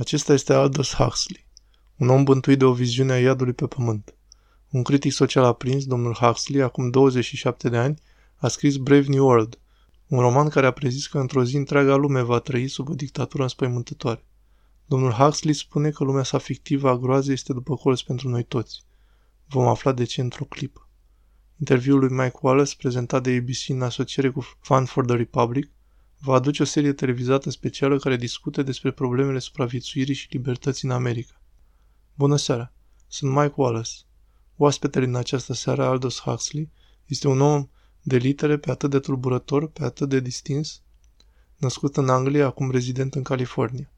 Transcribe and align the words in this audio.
Acesta 0.00 0.32
este 0.32 0.52
Aldous 0.52 0.94
Huxley, 0.94 1.46
un 1.96 2.08
om 2.08 2.24
bântuit 2.24 2.58
de 2.58 2.64
o 2.64 2.72
viziune 2.72 3.12
a 3.12 3.18
iadului 3.18 3.52
pe 3.52 3.66
pământ. 3.66 4.14
Un 4.70 4.82
critic 4.82 5.12
social 5.12 5.44
aprins, 5.44 5.84
domnul 5.84 6.14
Huxley, 6.14 6.62
acum 6.62 6.90
27 6.90 7.68
de 7.68 7.76
ani, 7.76 7.98
a 8.36 8.48
scris 8.48 8.76
Brave 8.76 9.06
New 9.06 9.26
World, 9.26 9.58
un 10.06 10.20
roman 10.20 10.48
care 10.48 10.66
a 10.66 10.70
prezis 10.70 11.06
că 11.06 11.18
într-o 11.18 11.44
zi 11.44 11.56
întreaga 11.56 11.94
lume 11.94 12.22
va 12.22 12.38
trăi 12.38 12.68
sub 12.68 12.88
o 12.88 12.94
dictatură 12.94 13.42
înspăimântătoare. 13.42 14.24
Domnul 14.86 15.12
Huxley 15.12 15.54
spune 15.54 15.90
că 15.90 16.04
lumea 16.04 16.22
sa 16.22 16.38
fictivă 16.38 16.88
a 16.88 16.96
groazei 16.96 17.34
este 17.34 17.52
după 17.52 17.76
colț 17.76 18.00
pentru 18.00 18.28
noi 18.28 18.42
toți. 18.42 18.82
Vom 19.46 19.66
afla 19.66 19.92
de 19.92 20.04
ce 20.04 20.20
într-o 20.20 20.44
clipă. 20.44 20.88
Interviul 21.58 21.98
lui 21.98 22.10
Mike 22.10 22.38
Wallace, 22.40 22.76
prezentat 22.76 23.22
de 23.22 23.30
ABC 23.30 23.68
în 23.68 23.82
asociere 23.82 24.30
cu 24.30 24.46
Fund 24.60 24.88
for 24.88 25.04
the 25.04 25.16
Republic, 25.16 25.70
va 26.22 26.34
aduce 26.34 26.62
o 26.62 26.64
serie 26.64 26.92
televizată 26.92 27.50
specială 27.50 27.98
care 27.98 28.16
discute 28.16 28.62
despre 28.62 28.90
problemele 28.90 29.38
supraviețuirii 29.38 30.14
și 30.14 30.28
libertății 30.30 30.88
în 30.88 30.94
America. 30.94 31.42
Bună 32.14 32.36
seara! 32.36 32.72
Sunt 33.08 33.32
Mike 33.32 33.54
Wallace. 33.56 33.90
Oaspetele 34.56 35.04
în 35.04 35.14
această 35.14 35.52
seară, 35.52 35.84
Aldous 35.84 36.20
Huxley, 36.20 36.70
este 37.06 37.28
un 37.28 37.40
om 37.40 37.68
de 38.02 38.16
litere 38.16 38.58
pe 38.58 38.70
atât 38.70 38.90
de 38.90 38.98
tulburător, 38.98 39.68
pe 39.68 39.84
atât 39.84 40.08
de 40.08 40.20
distins, 40.20 40.82
născut 41.56 41.96
în 41.96 42.08
Anglia, 42.08 42.46
acum 42.46 42.70
rezident 42.70 43.14
în 43.14 43.22
California. 43.22 43.92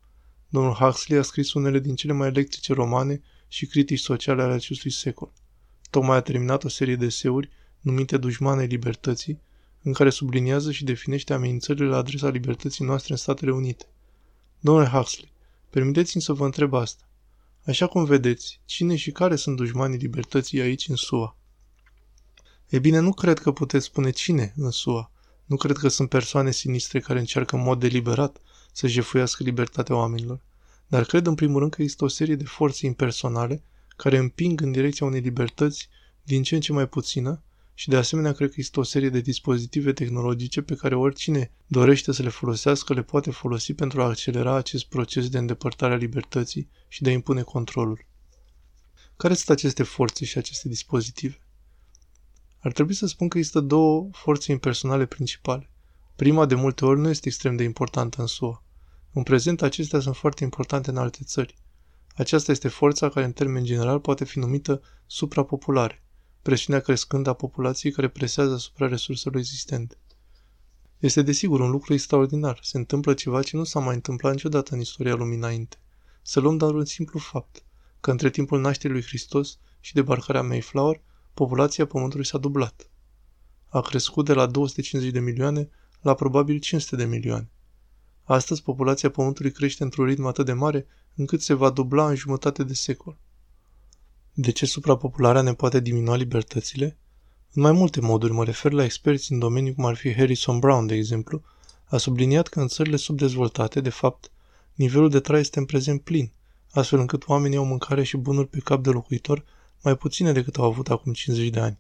Domnul 0.48 0.73
Huxley 0.73 1.19
a 1.19 1.23
scris 1.23 1.52
unele 1.52 1.78
din 1.78 1.95
cele 1.95 2.12
mai 2.12 2.28
electrice 2.28 2.73
romane 2.73 3.23
și 3.48 3.66
critici 3.66 4.00
sociale 4.00 4.42
ale 4.42 4.52
acestui 4.52 4.91
secol. 4.91 5.33
Tocmai 5.91 6.16
a 6.16 6.20
terminat 6.20 6.64
o 6.64 6.69
serie 6.69 6.97
de 6.97 7.05
eseuri 7.05 7.50
numite 7.80 8.16
Dușmane 8.16 8.64
Libertății, 8.64 9.41
în 9.82 9.92
care 9.92 10.10
subliniază 10.10 10.72
și 10.72 10.84
definește 10.84 11.32
amenințările 11.32 11.86
la 11.86 11.96
adresa 11.96 12.28
libertății 12.28 12.84
noastre 12.84 13.12
în 13.12 13.18
Statele 13.18 13.52
Unite. 13.52 13.86
Domnule 14.60 14.88
Huxley, 14.88 15.32
permiteți-mi 15.70 16.22
să 16.22 16.32
vă 16.32 16.45
întreb 16.45 16.74
asta. 16.74 17.02
Așa 17.66 17.86
cum 17.86 18.05
vedeți, 18.05 18.60
cine 18.64 18.96
și 18.96 19.10
care 19.10 19.36
sunt 19.36 19.56
dușmanii 19.56 19.98
libertății 19.98 20.61
aici 20.61 20.89
în 20.89 20.97
SUA? 20.97 21.36
E 22.69 22.78
bine, 22.78 22.98
nu 22.98 23.12
cred 23.12 23.39
că 23.39 23.52
puteți 23.52 23.84
spune 23.84 24.11
cine 24.11 24.52
în 24.56 24.70
SUA. 24.70 25.11
Nu 25.44 25.56
cred 25.56 25.77
că 25.77 25.89
sunt 25.89 26.08
persoane 26.08 26.50
sinistre 26.50 27.00
care 27.00 27.19
încearcă 27.19 27.56
în 27.56 27.62
mod 27.62 27.80
deliberat 27.80 28.41
să 28.72 28.86
jefuiască 28.86 29.42
libertatea 29.42 29.96
oamenilor. 29.96 30.41
Dar 30.86 31.05
cred 31.05 31.27
în 31.27 31.34
primul 31.34 31.58
rând 31.58 31.72
că 31.74 31.83
există 31.83 32.05
o 32.05 32.08
serie 32.08 32.34
de 32.34 32.44
forțe 32.44 32.86
impersonale 32.86 33.62
care 33.96 34.19
împing 34.19 34.61
în 34.61 34.72
direcția 34.72 35.06
unei 35.06 35.20
libertăți 35.20 35.89
din 36.22 36.42
ce 36.42 36.55
în 36.55 36.61
ce 36.61 36.72
mai 36.72 36.89
puțină 36.89 37.42
și 37.75 37.89
de 37.89 37.97
asemenea 37.97 38.33
cred 38.33 38.48
că 38.48 38.55
există 38.56 38.81
o 38.81 38.83
serie 38.83 39.09
de 39.09 39.20
dispozitive 39.20 39.92
tehnologice 39.92 40.62
pe 40.62 40.75
care 40.75 40.95
oricine 40.95 41.53
dorește 41.67 42.12
să 42.12 42.23
le 42.23 42.29
folosească 42.29 42.95
le 42.95 43.03
poate 43.03 43.31
folosi 43.31 43.75
pentru 43.75 44.03
a 44.03 44.05
accelera 44.05 44.55
acest 44.55 44.84
proces 44.84 45.29
de 45.29 45.39
îndepărtare 45.39 45.95
a 45.95 45.97
libertății 45.97 46.69
și 46.89 47.03
de 47.03 47.09
a 47.09 47.12
impune 47.12 47.42
controlul. 47.42 48.06
Care 49.17 49.34
sunt 49.34 49.51
aceste 49.51 49.83
forțe 49.83 50.25
și 50.25 50.39
aceste 50.39 50.69
dispozitive? 50.69 51.41
Ar 52.59 52.73
trebui 52.73 52.95
să 52.95 53.06
spun 53.06 53.29
că 53.29 53.39
există 53.39 53.61
două 53.61 54.09
forțe 54.12 54.53
impersonale 54.53 55.07
principale. 55.07 55.70
Prima 56.17 56.47
de 56.47 56.55
multe 56.55 56.84
ori 56.84 57.01
nu 57.01 57.09
este 57.09 57.29
extrem 57.29 57.57
de 57.57 57.62
importantă 57.62 58.20
în 58.20 58.27
SUA. 58.27 58.64
În 59.12 59.23
prezent 59.23 59.62
acestea 59.62 60.01
sunt 60.01 60.17
foarte 60.17 60.45
importante 60.45 60.91
în 60.91 60.97
alte 60.97 61.19
țări. 61.25 61.59
Aceasta 62.14 62.53
este 62.53 62.69
forța 62.69 63.09
care 63.09 63.27
în 63.27 63.33
termen 63.33 63.64
general 63.64 64.01
poate 64.01 64.25
fi 64.25 64.39
numită 64.39 64.83
suprapopulare, 65.07 66.03
presiunea 66.43 66.83
crescând 66.83 67.27
a 67.27 67.33
populației 67.33 67.93
care 67.93 68.09
presează 68.09 68.55
asupra 68.55 68.89
resurselor 68.89 69.39
existente. 69.39 69.97
Este 70.98 71.23
desigur 71.23 71.61
un 71.61 71.71
lucru 71.71 71.93
extraordinar. 71.93 72.59
Se 72.62 72.77
întâmplă 72.77 73.15
ceva 73.15 73.43
ce 73.43 73.57
nu 73.57 73.65
s-a 73.65 73.81
mai 73.81 73.95
întâmplat 73.95 74.33
niciodată 74.33 74.75
în 74.75 74.81
istoria 74.81 75.15
lumii 75.15 75.37
înainte. 75.37 75.77
Să 76.23 76.41
luăm 76.41 76.57
doar 76.57 76.75
un 76.75 76.85
simplu 76.85 77.19
fapt, 77.19 77.65
că 78.01 78.11
între 78.11 78.31
timpul 78.31 78.61
nașterii 78.61 78.97
lui 78.97 79.05
Hristos 79.05 79.59
și 79.81 79.95
debarcarea 79.95 80.43
Mayflower, 80.43 81.01
populația 81.35 81.87
Pământului 81.87 82.27
s-a 82.27 82.39
dublat. 82.39 82.91
A 83.69 83.81
crescut 83.81 84.25
de 84.25 84.33
la 84.33 84.47
250 84.47 85.13
de 85.13 85.20
milioane 85.20 85.69
la 86.01 86.14
probabil 86.14 86.58
500 86.58 86.97
de 86.97 87.05
milioane. 87.05 87.51
Astăzi, 88.23 88.63
populația 88.63 89.11
Pământului 89.11 89.52
crește 89.52 89.83
într-un 89.83 90.05
ritm 90.05 90.25
atât 90.25 90.47
de 90.47 90.52
mare 90.52 90.86
încât 91.14 91.41
se 91.42 91.55
va 91.55 91.70
dubla 91.70 92.08
în 92.08 92.14
jumătate 92.14 92.64
de 92.64 92.75
secol. 92.75 93.19
De 94.35 94.51
ce 94.51 94.67
suprapopularea 94.67 95.43
ne 95.43 95.55
poate 95.55 95.81
diminua 95.81 96.17
libertățile? 96.17 96.97
În 97.53 97.63
mai 97.63 97.73
multe 97.73 98.01
moduri 98.01 98.33
mă 98.33 98.45
refer 98.45 98.73
la 98.73 98.85
experți 98.85 99.33
în 99.33 99.39
domeniu 99.39 99.75
cum 99.75 99.85
ar 99.85 99.95
fi 99.95 100.15
Harrison 100.15 100.59
Brown, 100.59 100.87
de 100.87 100.95
exemplu, 100.95 101.43
a 101.85 101.97
subliniat 101.97 102.48
că 102.48 102.61
în 102.61 102.69
țările 102.69 102.97
subdezvoltate, 102.97 103.81
de 103.81 103.89
fapt, 103.91 104.31
nivelul 104.75 105.09
de 105.09 105.20
trai 105.20 105.41
este 105.41 105.59
în 105.59 105.65
prezent 105.65 106.03
plin, 106.03 106.33
astfel 106.70 106.98
încât 106.98 107.29
oamenii 107.29 107.57
au 107.57 107.65
mâncare 107.65 108.03
și 108.03 108.17
bunuri 108.17 108.48
pe 108.48 108.59
cap 108.59 108.83
de 108.83 108.91
locuitor 108.91 109.45
mai 109.83 109.97
puține 109.97 110.33
decât 110.33 110.57
au 110.57 110.64
avut 110.64 110.91
acum 110.91 111.13
50 111.13 111.49
de 111.49 111.61
ani. 111.61 111.79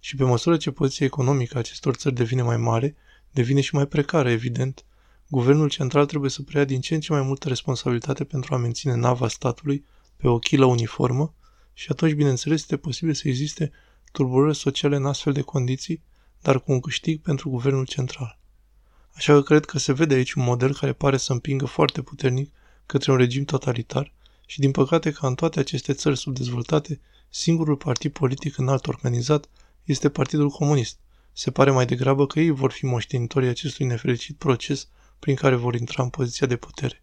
Și 0.00 0.16
pe 0.16 0.24
măsură 0.24 0.56
ce 0.56 0.70
poziția 0.70 1.06
economică 1.06 1.56
a 1.56 1.58
acestor 1.58 1.94
țări 1.94 2.14
devine 2.14 2.42
mai 2.42 2.56
mare, 2.56 2.96
devine 3.30 3.60
și 3.60 3.74
mai 3.74 3.86
precară, 3.86 4.30
evident, 4.30 4.84
guvernul 5.28 5.68
central 5.68 6.06
trebuie 6.06 6.30
să 6.30 6.42
preia 6.42 6.64
din 6.64 6.80
ce 6.80 6.94
în 6.94 7.00
ce 7.00 7.12
mai 7.12 7.22
multă 7.22 7.48
responsabilitate 7.48 8.24
pentru 8.24 8.54
a 8.54 8.56
menține 8.56 8.94
nava 8.94 9.28
statului 9.28 9.84
pe 10.16 10.28
o 10.28 10.38
chilă 10.38 10.64
uniformă 10.64 11.34
și 11.72 11.86
atunci, 11.90 12.12
bineînțeles, 12.12 12.60
este 12.60 12.76
posibil 12.76 13.14
să 13.14 13.28
existe 13.28 13.72
tulburări 14.12 14.56
sociale 14.56 14.96
în 14.96 15.06
astfel 15.06 15.32
de 15.32 15.40
condiții, 15.40 16.02
dar 16.40 16.60
cu 16.60 16.72
un 16.72 16.80
câștig 16.80 17.20
pentru 17.20 17.48
guvernul 17.48 17.86
central. 17.86 18.38
Așa 19.12 19.32
că 19.32 19.42
cred 19.42 19.64
că 19.64 19.78
se 19.78 19.92
vede 19.92 20.14
aici 20.14 20.32
un 20.32 20.42
model 20.42 20.74
care 20.74 20.92
pare 20.92 21.16
să 21.16 21.32
împingă 21.32 21.66
foarte 21.66 22.02
puternic 22.02 22.52
către 22.86 23.12
un 23.12 23.18
regim 23.18 23.44
totalitar 23.44 24.12
și, 24.46 24.58
din 24.58 24.70
păcate, 24.70 25.12
ca 25.12 25.26
în 25.26 25.34
toate 25.34 25.60
aceste 25.60 25.92
țări 25.92 26.16
subdezvoltate, 26.16 27.00
singurul 27.28 27.76
partid 27.76 28.12
politic 28.12 28.58
înalt 28.58 28.86
organizat 28.86 29.48
este 29.84 30.08
Partidul 30.08 30.48
Comunist. 30.48 30.98
Se 31.32 31.50
pare 31.50 31.70
mai 31.70 31.86
degrabă 31.86 32.26
că 32.26 32.40
ei 32.40 32.50
vor 32.50 32.72
fi 32.72 32.84
moștenitorii 32.84 33.48
acestui 33.48 33.86
nefericit 33.86 34.36
proces 34.36 34.88
prin 35.18 35.34
care 35.34 35.54
vor 35.54 35.74
intra 35.74 36.02
în 36.02 36.08
poziția 36.08 36.46
de 36.46 36.56
putere. 36.56 37.02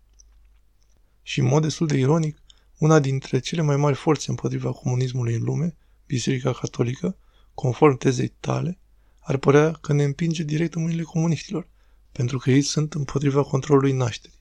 Și 1.21 1.39
în 1.39 1.45
mod 1.45 1.61
destul 1.61 1.87
de 1.87 1.97
ironic, 1.97 2.41
una 2.77 2.99
dintre 2.99 3.39
cele 3.39 3.61
mai 3.61 3.75
mari 3.75 3.95
forțe 3.95 4.29
împotriva 4.29 4.71
comunismului 4.71 5.33
în 5.33 5.43
lume, 5.43 5.75
Biserica 6.05 6.51
Catolică, 6.51 7.17
conform 7.53 7.97
tezei 7.97 8.33
tale, 8.39 8.79
ar 9.19 9.37
părea 9.37 9.71
că 9.71 9.93
ne 9.93 10.03
împinge 10.03 10.43
direct 10.43 10.75
în 10.75 10.81
mâinile 10.81 11.03
comuniștilor, 11.03 11.67
pentru 12.11 12.37
că 12.37 12.51
ei 12.51 12.61
sunt 12.61 12.93
împotriva 12.93 13.43
controlului 13.43 13.91
nașterii. 13.91 14.39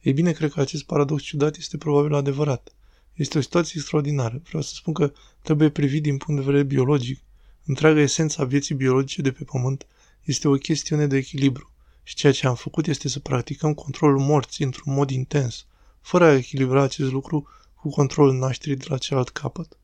Ei 0.00 0.12
bine, 0.12 0.32
cred 0.32 0.50
că 0.50 0.60
acest 0.60 0.84
paradox 0.84 1.22
ciudat 1.22 1.56
este 1.56 1.76
probabil 1.76 2.14
adevărat. 2.14 2.72
Este 3.14 3.38
o 3.38 3.40
situație 3.40 3.74
extraordinară. 3.76 4.40
Vreau 4.44 4.62
să 4.62 4.72
spun 4.74 4.92
că 4.92 5.12
trebuie 5.42 5.70
privit 5.70 6.02
din 6.02 6.16
punct 6.16 6.40
de 6.40 6.46
vedere 6.46 6.64
biologic. 6.64 7.22
Întreaga 7.64 8.00
esență 8.00 8.42
a 8.42 8.44
vieții 8.44 8.74
biologice 8.74 9.22
de 9.22 9.32
pe 9.32 9.44
Pământ 9.44 9.86
este 10.22 10.48
o 10.48 10.54
chestiune 10.54 11.06
de 11.06 11.16
echilibru. 11.16 11.72
Și 12.02 12.14
ceea 12.14 12.32
ce 12.32 12.46
am 12.46 12.54
făcut 12.54 12.86
este 12.86 13.08
să 13.08 13.20
practicăm 13.20 13.74
controlul 13.74 14.18
morții 14.18 14.64
într-un 14.64 14.94
mod 14.94 15.10
intens, 15.10 15.66
fără 16.00 16.24
a 16.24 16.34
echilibra 16.34 16.82
acest 16.82 17.12
lucru 17.12 17.48
cu 17.84 17.90
controlul 17.90 18.34
nașterii 18.34 18.76
de 18.76 18.84
la 18.88 18.98
celălalt 18.98 19.28
capăt. 19.28 19.78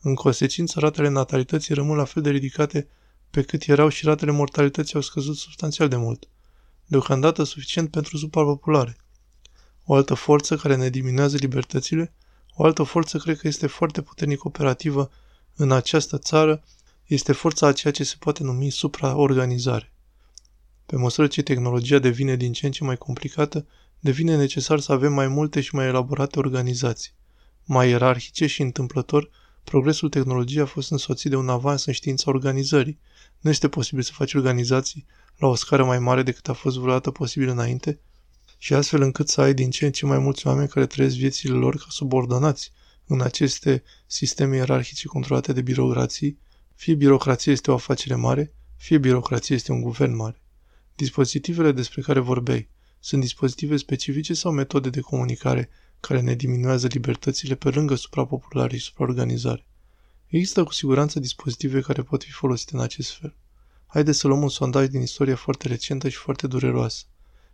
În 0.00 0.14
consecință, 0.14 0.80
ratele 0.80 1.08
natalității 1.08 1.74
rămân 1.74 1.96
la 1.96 2.04
fel 2.04 2.22
de 2.22 2.30
ridicate 2.30 2.88
pe 3.30 3.42
cât 3.42 3.62
erau 3.62 3.88
și 3.88 4.04
ratele 4.04 4.30
mortalității 4.30 4.94
au 4.94 5.00
scăzut 5.00 5.36
substanțial 5.36 5.88
de 5.88 5.96
mult. 5.96 6.28
Deocamdată 6.86 7.42
suficient 7.42 7.90
pentru 7.90 8.16
suprapopulare. 8.16 8.96
O 9.84 9.94
altă 9.94 10.14
forță 10.14 10.56
care 10.56 10.76
ne 10.76 10.88
diminuează 10.88 11.36
libertățile, 11.36 12.14
o 12.54 12.64
altă 12.64 12.82
forță 12.82 13.18
cred 13.18 13.38
că 13.38 13.48
este 13.48 13.66
foarte 13.66 14.02
puternic 14.02 14.44
operativă 14.44 15.10
în 15.54 15.72
această 15.72 16.18
țară, 16.18 16.62
este 17.06 17.32
forța 17.32 17.66
a 17.66 17.72
ceea 17.72 17.92
ce 17.92 18.04
se 18.04 18.16
poate 18.18 18.42
numi 18.42 18.70
supraorganizare. 18.70 19.92
Pe 20.86 20.96
măsură 20.96 21.26
ce 21.26 21.42
tehnologia 21.42 21.98
devine 21.98 22.36
din 22.36 22.52
ce 22.52 22.66
în 22.66 22.72
ce 22.72 22.84
mai 22.84 22.96
complicată, 22.96 23.66
devine 24.00 24.36
necesar 24.36 24.80
să 24.80 24.92
avem 24.92 25.12
mai 25.12 25.28
multe 25.28 25.60
și 25.60 25.74
mai 25.74 25.86
elaborate 25.86 26.38
organizații. 26.38 27.12
Mai 27.64 27.88
ierarhice 27.88 28.46
și 28.46 28.62
întâmplător, 28.62 29.30
progresul 29.64 30.08
tehnologiei 30.08 30.62
a 30.62 30.66
fost 30.66 30.90
însoțit 30.90 31.30
de 31.30 31.36
un 31.36 31.48
avans 31.48 31.84
în 31.84 31.92
știința 31.92 32.30
organizării. 32.30 32.98
Nu 33.40 33.50
este 33.50 33.68
posibil 33.68 34.02
să 34.02 34.12
faci 34.12 34.34
organizații 34.34 35.06
la 35.36 35.46
o 35.46 35.54
scară 35.54 35.84
mai 35.84 35.98
mare 35.98 36.22
decât 36.22 36.48
a 36.48 36.52
fost 36.52 36.76
vreodată 36.76 37.10
posibil 37.10 37.48
înainte 37.48 38.00
și 38.58 38.74
astfel 38.74 39.02
încât 39.02 39.28
să 39.28 39.40
ai 39.40 39.54
din 39.54 39.70
ce 39.70 39.86
în 39.86 39.92
ce 39.92 40.06
mai 40.06 40.18
mulți 40.18 40.46
oameni 40.46 40.68
care 40.68 40.86
trăiesc 40.86 41.16
viețile 41.16 41.54
lor 41.54 41.76
ca 41.76 41.86
subordonați 41.88 42.72
în 43.06 43.20
aceste 43.20 43.82
sisteme 44.06 44.56
ierarhice 44.56 45.06
controlate 45.06 45.52
de 45.52 45.62
birocrații, 45.62 46.38
fie 46.74 46.94
birocrație 46.94 47.52
este 47.52 47.70
o 47.70 47.74
afacere 47.74 48.14
mare, 48.14 48.52
fie 48.76 48.98
birocrație 48.98 49.54
este 49.54 49.72
un 49.72 49.80
guvern 49.80 50.14
mare. 50.14 50.42
Dispozitivele 50.94 51.72
despre 51.72 52.02
care 52.02 52.20
vorbeai 52.20 52.68
sunt 53.06 53.20
dispozitive 53.20 53.76
specifice 53.76 54.34
sau 54.34 54.52
metode 54.52 54.90
de 54.90 55.00
comunicare 55.00 55.70
care 56.00 56.20
ne 56.20 56.34
diminuează 56.34 56.86
libertățile 56.86 57.54
pe 57.54 57.70
lângă 57.70 57.94
suprapopulare 57.94 58.76
și 58.76 58.84
supraorganizare? 58.84 59.66
Există 60.26 60.64
cu 60.64 60.72
siguranță 60.72 61.20
dispozitive 61.20 61.80
care 61.80 62.02
pot 62.02 62.22
fi 62.22 62.30
folosite 62.30 62.76
în 62.76 62.80
acest 62.82 63.10
fel. 63.10 63.34
Haideți 63.86 64.18
să 64.18 64.26
luăm 64.26 64.42
un 64.42 64.48
sondaj 64.48 64.86
din 64.86 65.00
istoria 65.00 65.36
foarte 65.36 65.68
recentă 65.68 66.08
și 66.08 66.16
foarte 66.16 66.46
dureroasă. 66.46 67.04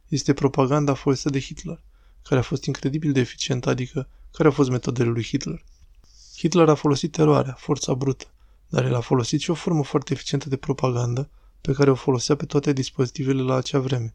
Este 0.08 0.32
propaganda 0.32 0.94
folosită 0.94 1.30
de 1.30 1.40
Hitler. 1.40 1.82
care 2.22 2.40
a 2.40 2.42
fost 2.42 2.64
incredibil 2.64 3.12
de 3.12 3.20
eficient, 3.20 3.66
adică 3.66 4.08
care 4.32 4.48
au 4.48 4.54
fost 4.54 4.70
metodele 4.70 5.08
lui 5.08 5.24
Hitler. 5.24 5.64
Hitler 6.36 6.68
a 6.68 6.74
folosit 6.74 7.12
teroarea, 7.12 7.52
forța 7.52 7.94
brută, 7.94 8.26
dar 8.68 8.84
el 8.84 8.94
a 8.94 9.00
folosit 9.00 9.40
și 9.40 9.50
o 9.50 9.54
formă 9.54 9.84
foarte 9.84 10.12
eficientă 10.12 10.48
de 10.48 10.56
propagandă 10.56 11.30
pe 11.60 11.72
care 11.72 11.90
o 11.90 11.94
folosea 11.94 12.36
pe 12.36 12.46
toate 12.46 12.72
dispozitivele 12.72 13.42
la 13.42 13.54
acea 13.54 13.78
vreme. 13.78 14.14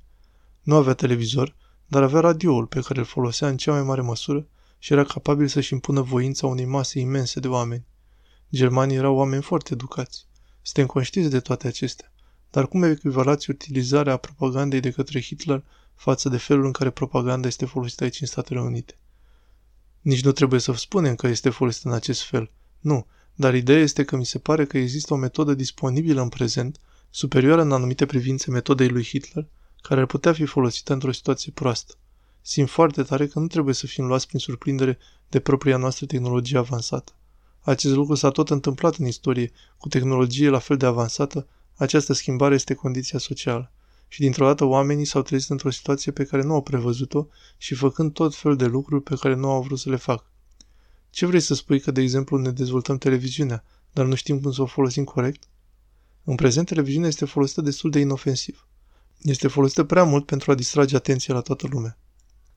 Nu 0.65 0.75
avea 0.75 0.93
televizor, 0.93 1.55
dar 1.87 2.03
avea 2.03 2.19
radioul 2.19 2.65
pe 2.65 2.79
care 2.79 2.99
îl 2.99 3.05
folosea 3.05 3.47
în 3.47 3.57
cea 3.57 3.71
mai 3.71 3.83
mare 3.83 4.01
măsură 4.01 4.47
și 4.79 4.93
era 4.93 5.03
capabil 5.03 5.47
să-și 5.47 5.73
impună 5.73 6.01
voința 6.01 6.47
unei 6.47 6.65
mase 6.65 6.99
imense 6.99 7.39
de 7.39 7.47
oameni. 7.47 7.85
Germanii 8.51 8.95
erau 8.95 9.15
oameni 9.15 9.41
foarte 9.41 9.73
educați. 9.73 10.25
Suntem 10.61 10.85
conștiți 10.85 11.29
de 11.29 11.39
toate 11.39 11.67
acestea. 11.67 12.11
Dar 12.51 12.67
cum 12.67 12.83
echivalați 12.83 13.49
utilizarea 13.49 14.17
propagandei 14.17 14.79
de 14.79 14.91
către 14.91 15.21
Hitler 15.21 15.63
față 15.95 16.29
de 16.29 16.37
felul 16.37 16.65
în 16.65 16.71
care 16.71 16.89
propaganda 16.89 17.47
este 17.47 17.65
folosită 17.65 18.03
aici 18.03 18.21
în 18.21 18.27
Statele 18.27 18.61
Unite? 18.61 18.97
Nici 20.01 20.23
nu 20.23 20.31
trebuie 20.31 20.59
să 20.59 20.73
spunem 20.73 21.15
că 21.15 21.27
este 21.27 21.49
folosită 21.49 21.87
în 21.87 21.93
acest 21.93 22.21
fel. 22.21 22.51
Nu, 22.79 23.05
dar 23.35 23.55
ideea 23.55 23.79
este 23.79 24.03
că 24.03 24.15
mi 24.15 24.25
se 24.25 24.39
pare 24.39 24.65
că 24.65 24.77
există 24.77 25.13
o 25.13 25.17
metodă 25.17 25.53
disponibilă 25.53 26.21
în 26.21 26.29
prezent, 26.29 26.79
superioară 27.09 27.61
în 27.61 27.71
anumite 27.71 28.05
privințe 28.05 28.51
metodei 28.51 28.89
lui 28.89 29.03
Hitler, 29.03 29.47
care 29.87 29.99
ar 29.99 30.05
putea 30.05 30.33
fi 30.33 30.45
folosită 30.45 30.93
într-o 30.93 31.11
situație 31.11 31.51
proastă. 31.55 31.93
Simt 32.41 32.69
foarte 32.69 33.03
tare 33.03 33.27
că 33.27 33.39
nu 33.39 33.47
trebuie 33.47 33.73
să 33.73 33.87
fim 33.87 34.05
luați 34.05 34.27
prin 34.27 34.39
surprindere 34.39 34.97
de 35.29 35.39
propria 35.39 35.77
noastră 35.77 36.05
tehnologie 36.05 36.57
avansată. 36.57 37.11
Acest 37.61 37.93
lucru 37.95 38.15
s-a 38.15 38.29
tot 38.29 38.49
întâmplat 38.49 38.95
în 38.95 39.05
istorie, 39.05 39.51
cu 39.77 39.87
tehnologie 39.87 40.49
la 40.49 40.59
fel 40.59 40.77
de 40.77 40.85
avansată, 40.85 41.47
această 41.75 42.13
schimbare 42.13 42.55
este 42.55 42.73
condiția 42.73 43.19
socială. 43.19 43.71
Și 44.07 44.19
dintr-o 44.19 44.45
dată 44.45 44.63
oamenii 44.63 45.05
s-au 45.05 45.21
trezit 45.21 45.49
într-o 45.49 45.69
situație 45.69 46.11
pe 46.11 46.23
care 46.23 46.43
nu 46.43 46.53
au 46.53 46.61
prevăzut-o 46.61 47.27
și 47.57 47.75
făcând 47.75 48.13
tot 48.13 48.35
felul 48.35 48.57
de 48.57 48.65
lucruri 48.65 49.03
pe 49.03 49.15
care 49.15 49.35
nu 49.35 49.49
au 49.49 49.61
vrut 49.61 49.79
să 49.79 49.89
le 49.89 49.95
facă. 49.95 50.31
Ce 51.09 51.25
vrei 51.25 51.39
să 51.39 51.53
spui 51.53 51.79
că, 51.79 51.91
de 51.91 52.01
exemplu, 52.01 52.37
ne 52.37 52.51
dezvoltăm 52.51 52.97
televiziunea, 52.97 53.63
dar 53.93 54.05
nu 54.05 54.15
știm 54.15 54.39
cum 54.39 54.51
să 54.51 54.61
o 54.61 54.65
folosim 54.65 55.03
corect? 55.03 55.43
În 56.23 56.35
prezent, 56.35 56.67
televiziunea 56.67 57.07
este 57.07 57.25
folosită 57.25 57.61
destul 57.61 57.89
de 57.89 57.99
inofensiv. 57.99 58.67
Este 59.21 59.47
folosită 59.47 59.83
prea 59.83 60.03
mult 60.03 60.25
pentru 60.25 60.51
a 60.51 60.55
distrage 60.55 60.95
atenția 60.95 61.33
la 61.33 61.41
toată 61.41 61.67
lumea. 61.71 61.97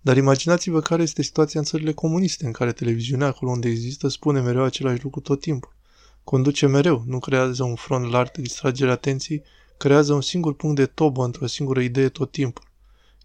Dar 0.00 0.16
imaginați-vă 0.16 0.81
care 0.81 1.02
este 1.02 1.22
situația 1.22 1.60
în 1.60 1.66
țările 1.66 1.93
comuniste, 1.93 2.46
în 2.46 2.52
care 2.52 2.72
televiziunea, 2.72 3.26
acolo 3.26 3.50
unde 3.50 3.69
există, 3.69 4.08
spune 4.08 4.40
mereu 4.40 4.62
același 4.62 5.02
lucru 5.02 5.20
tot 5.20 5.40
timpul. 5.40 5.76
Conduce 6.25 6.66
mereu, 6.66 7.05
nu 7.06 7.19
creează 7.19 7.62
un 7.64 7.75
front 7.75 8.10
larg 8.10 8.31
de 8.31 8.43
distragere 8.43 8.90
atenției, 8.90 9.43
creează 9.76 10.12
un 10.14 10.20
singur 10.20 10.55
punct 10.55 10.76
de 10.76 10.87
tobă 10.87 11.25
într-o 11.25 11.46
singură 11.46 11.81
idee 11.81 12.08
tot 12.08 12.31
timpul. 12.31 12.64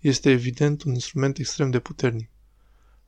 Este 0.01 0.29
evident 0.29 0.83
un 0.83 0.93
instrument 0.93 1.37
extrem 1.37 1.69
de 1.69 1.79
puternic. 1.79 2.29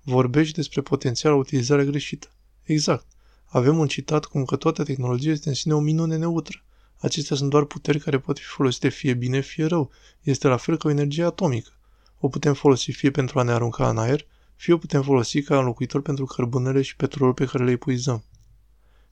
Vorbești 0.01 0.55
despre 0.55 0.81
potențiala 0.81 1.35
utilizare 1.35 1.85
greșită. 1.85 2.27
Exact. 2.63 3.05
Avem 3.45 3.77
un 3.77 3.87
citat 3.87 4.25
cum 4.25 4.45
că 4.45 4.55
toată 4.55 4.83
tehnologia 4.83 5.31
este 5.31 5.49
în 5.49 5.55
sine 5.55 5.73
o 5.73 5.79
minune 5.79 6.17
neutră. 6.17 6.64
Acestea 7.05 7.35
sunt 7.35 7.49
doar 7.49 7.63
puteri 7.63 7.99
care 7.99 8.19
pot 8.19 8.39
fi 8.39 8.45
folosite 8.45 8.89
fie 8.89 9.13
bine, 9.13 9.39
fie 9.39 9.65
rău. 9.65 9.91
Este 10.21 10.47
la 10.47 10.57
fel 10.57 10.77
ca 10.77 10.87
o 10.87 10.91
energie 10.91 11.23
atomică. 11.23 11.71
O 12.19 12.27
putem 12.27 12.53
folosi 12.53 12.91
fie 12.91 13.11
pentru 13.11 13.39
a 13.39 13.43
ne 13.43 13.51
arunca 13.51 13.89
în 13.89 13.97
aer, 13.97 14.25
fie 14.55 14.73
o 14.73 14.77
putem 14.77 15.01
folosi 15.01 15.41
ca 15.41 15.57
înlocuitor 15.57 16.01
pentru 16.01 16.25
cărbunele 16.25 16.81
și 16.81 16.95
petrolul 16.95 17.33
pe 17.33 17.45
care 17.45 17.63
le 17.63 17.71
epuizăm. 17.71 18.23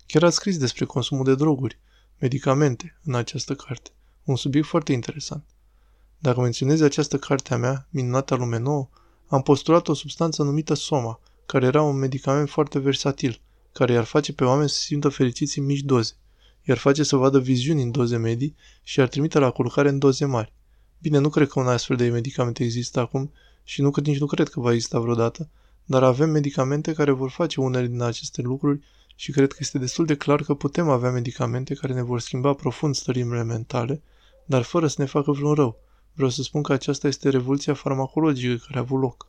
Chiar 0.06 0.24
ați 0.24 0.36
scris 0.36 0.57
despre 0.57 0.86
consumul 0.86 1.24
de 1.24 1.36
droguri, 1.36 1.80
medicamente, 2.19 3.00
în 3.04 3.16
această 3.16 3.56
carte. 3.56 3.90
Un 4.24 4.36
subiect 4.36 4.68
foarte 4.68 4.92
interesant. 4.92 5.44
Dacă 6.19 6.42
menționezi 6.42 6.84
această 6.84 7.18
carte 7.18 7.54
a 7.54 7.57
mea, 7.57 7.88
Minunata 7.90 8.36
Lume 8.36 8.57
Nouă, 8.57 8.90
am 9.28 9.42
postulat 9.42 9.88
o 9.88 9.94
substanță 9.94 10.44
numită 10.44 10.74
Soma, 10.74 11.19
care 11.45 11.66
era 11.66 11.81
un 11.81 11.95
medicament 11.95 12.50
foarte 12.50 12.80
versatil, 12.80 13.42
care 13.72 13.94
i-ar 13.94 14.04
face 14.04 14.34
pe 14.34 14.44
oameni 14.44 14.69
să 14.69 14.75
se 14.75 14.81
simtă 14.81 15.10
fericiți 15.10 15.60
în 15.60 15.66
mici 15.66 15.81
doze, 15.81 16.18
i-ar 16.63 16.77
face 16.77 17.04
să 17.04 17.15
vadă 17.15 17.39
viziuni 17.39 17.81
în 17.81 17.92
doze 17.92 18.18
medii 18.18 18.56
și 18.83 19.00
i-ar 19.00 19.07
trimite 19.07 19.39
la 19.39 19.50
culcare 19.50 19.89
în 19.89 20.00
doze 20.00 20.25
mari. 20.25 20.54
Bine, 21.01 21.18
nu 21.18 21.30
cred 21.30 21.48
că 21.48 21.60
un 21.60 21.68
astfel 21.68 21.95
de 21.95 22.10
medicament 22.10 22.60
există 22.60 23.00
acum 23.00 23.31
și 23.63 23.81
nu, 23.81 23.92
nici 24.04 24.19
nu 24.19 24.25
cred 24.25 24.50
că 24.50 24.60
va 24.60 24.71
exista 24.71 25.00
vreodată, 25.00 25.50
dar 25.86 26.04
avem 26.04 26.30
medicamente 26.30 26.94
care 26.94 27.12
vor 27.12 27.30
face 27.30 27.62
unele 27.62 27.88
din 27.88 28.01
aceste 28.01 28.42
lucruri 28.42 28.80
și 29.15 29.31
cred 29.31 29.51
că 29.51 29.57
este 29.60 29.77
destul 29.77 30.06
de 30.06 30.15
clar 30.15 30.42
că 30.42 30.54
putem 30.54 30.89
avea 30.89 31.12
medicamente 31.12 31.74
care 31.74 31.94
ne 31.94 32.01
vor 32.01 32.19
schimba 32.19 32.54
profund 32.54 32.95
stările 32.95 33.44
mentale, 33.44 34.01
dar 34.45 34.62
fără 34.62 34.88
să 34.88 34.95
ne 34.98 35.06
facă 35.06 35.31
vreun 35.31 35.54
rău. 35.54 35.80
Vreau 36.13 36.30
să 36.30 36.42
spun 36.42 36.62
că 36.62 36.74
aceasta 36.74 37.07
este 37.07 37.30
revoluția 37.30 37.74
farmacologică 37.74 38.63
care 38.66 38.77
a 38.77 38.81
avut 38.81 39.01
loc. 39.01 39.27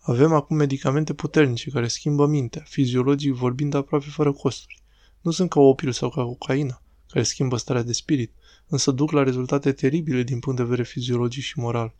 Avem 0.00 0.32
acum 0.32 0.56
medicamente 0.56 1.14
puternice 1.14 1.70
care 1.70 1.88
schimbă 1.88 2.26
mintea, 2.26 2.62
fiziologic 2.66 3.32
vorbind 3.32 3.74
aproape 3.74 4.06
fără 4.08 4.32
costuri. 4.32 4.82
Nu 5.26 5.32
sunt 5.32 5.50
ca 5.50 5.60
opiul 5.60 5.92
sau 5.92 6.10
ca 6.10 6.22
cocaina, 6.22 6.82
care 7.08 7.24
schimbă 7.24 7.56
starea 7.56 7.82
de 7.82 7.92
spirit, 7.92 8.32
însă 8.68 8.90
duc 8.90 9.10
la 9.10 9.22
rezultate 9.22 9.72
teribile 9.72 10.22
din 10.22 10.38
punct 10.38 10.58
de 10.58 10.64
vedere 10.64 10.82
fiziologic 10.82 11.42
și 11.42 11.58
moral. 11.58 11.94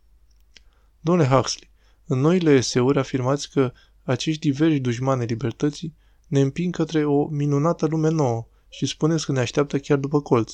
Domnule 0.99 1.27
Huxley, 1.27 1.69
în 2.05 2.19
noile 2.19 2.51
eseuri 2.51 2.99
afirmați 2.99 3.51
că 3.51 3.71
acești 4.03 4.49
diversi 4.49 4.79
dușmani 4.79 5.25
libertății 5.25 5.95
ne 6.27 6.41
împing 6.41 6.75
către 6.75 7.05
o 7.05 7.27
minunată 7.27 7.85
lume 7.85 8.09
nouă 8.09 8.47
și 8.69 8.85
spuneți 8.85 9.25
că 9.25 9.31
ne 9.31 9.39
așteaptă 9.39 9.79
chiar 9.79 9.97
după 9.97 10.21
colț. 10.21 10.53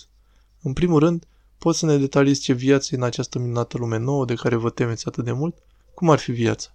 În 0.61 0.73
primul 0.73 0.99
rând, 0.99 1.27
poți 1.57 1.79
să 1.79 1.85
ne 1.85 1.97
detaliezi 1.97 2.41
ce 2.41 2.53
viață 2.53 2.89
e 2.91 2.97
în 2.97 3.03
această 3.03 3.39
minunată 3.39 3.77
lume 3.77 3.97
nouă 3.97 4.25
de 4.25 4.33
care 4.33 4.55
vă 4.55 4.69
temeți 4.69 5.07
atât 5.07 5.23
de 5.23 5.31
mult? 5.31 5.57
Cum 5.93 6.09
ar 6.09 6.19
fi 6.19 6.31
viața? 6.31 6.73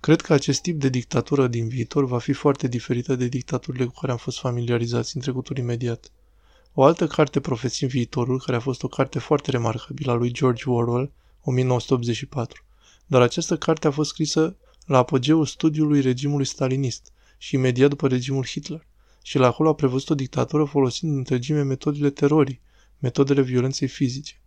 Cred 0.00 0.20
că 0.20 0.32
acest 0.32 0.62
tip 0.62 0.80
de 0.80 0.88
dictatură 0.88 1.46
din 1.46 1.68
viitor 1.68 2.04
va 2.04 2.18
fi 2.18 2.32
foarte 2.32 2.68
diferită 2.68 3.16
de 3.16 3.28
dictaturile 3.28 3.84
cu 3.84 3.94
care 4.00 4.12
am 4.12 4.18
fost 4.18 4.38
familiarizați 4.38 5.16
în 5.16 5.22
trecutul 5.22 5.56
imediat. 5.56 6.10
O 6.74 6.82
altă 6.82 7.06
carte 7.06 7.40
profesind 7.40 7.90
viitorul, 7.90 8.40
care 8.40 8.56
a 8.56 8.60
fost 8.60 8.82
o 8.82 8.88
carte 8.88 9.18
foarte 9.18 9.50
remarcabilă 9.50 10.12
a 10.12 10.14
lui 10.14 10.32
George 10.32 10.70
Orwell, 10.70 11.12
1984, 11.42 12.64
dar 13.06 13.20
această 13.20 13.56
carte 13.56 13.86
a 13.86 13.90
fost 13.90 14.08
scrisă 14.10 14.56
la 14.86 14.98
apogeul 14.98 15.46
studiului 15.46 16.00
regimului 16.00 16.46
stalinist 16.46 17.12
și 17.38 17.54
imediat 17.54 17.88
după 17.88 18.08
regimul 18.08 18.46
Hitler. 18.46 18.86
Și 19.22 19.38
la 19.38 19.46
acolo 19.46 19.68
a 19.68 19.74
prevăzut 19.74 20.10
o 20.10 20.14
dictatură 20.14 20.64
folosind 20.64 21.12
în 21.12 21.18
întregime 21.18 21.62
metodele 21.62 22.10
terorii, 22.10 22.60
metodele 22.98 23.42
violenței 23.42 23.88
fizice. 23.88 24.40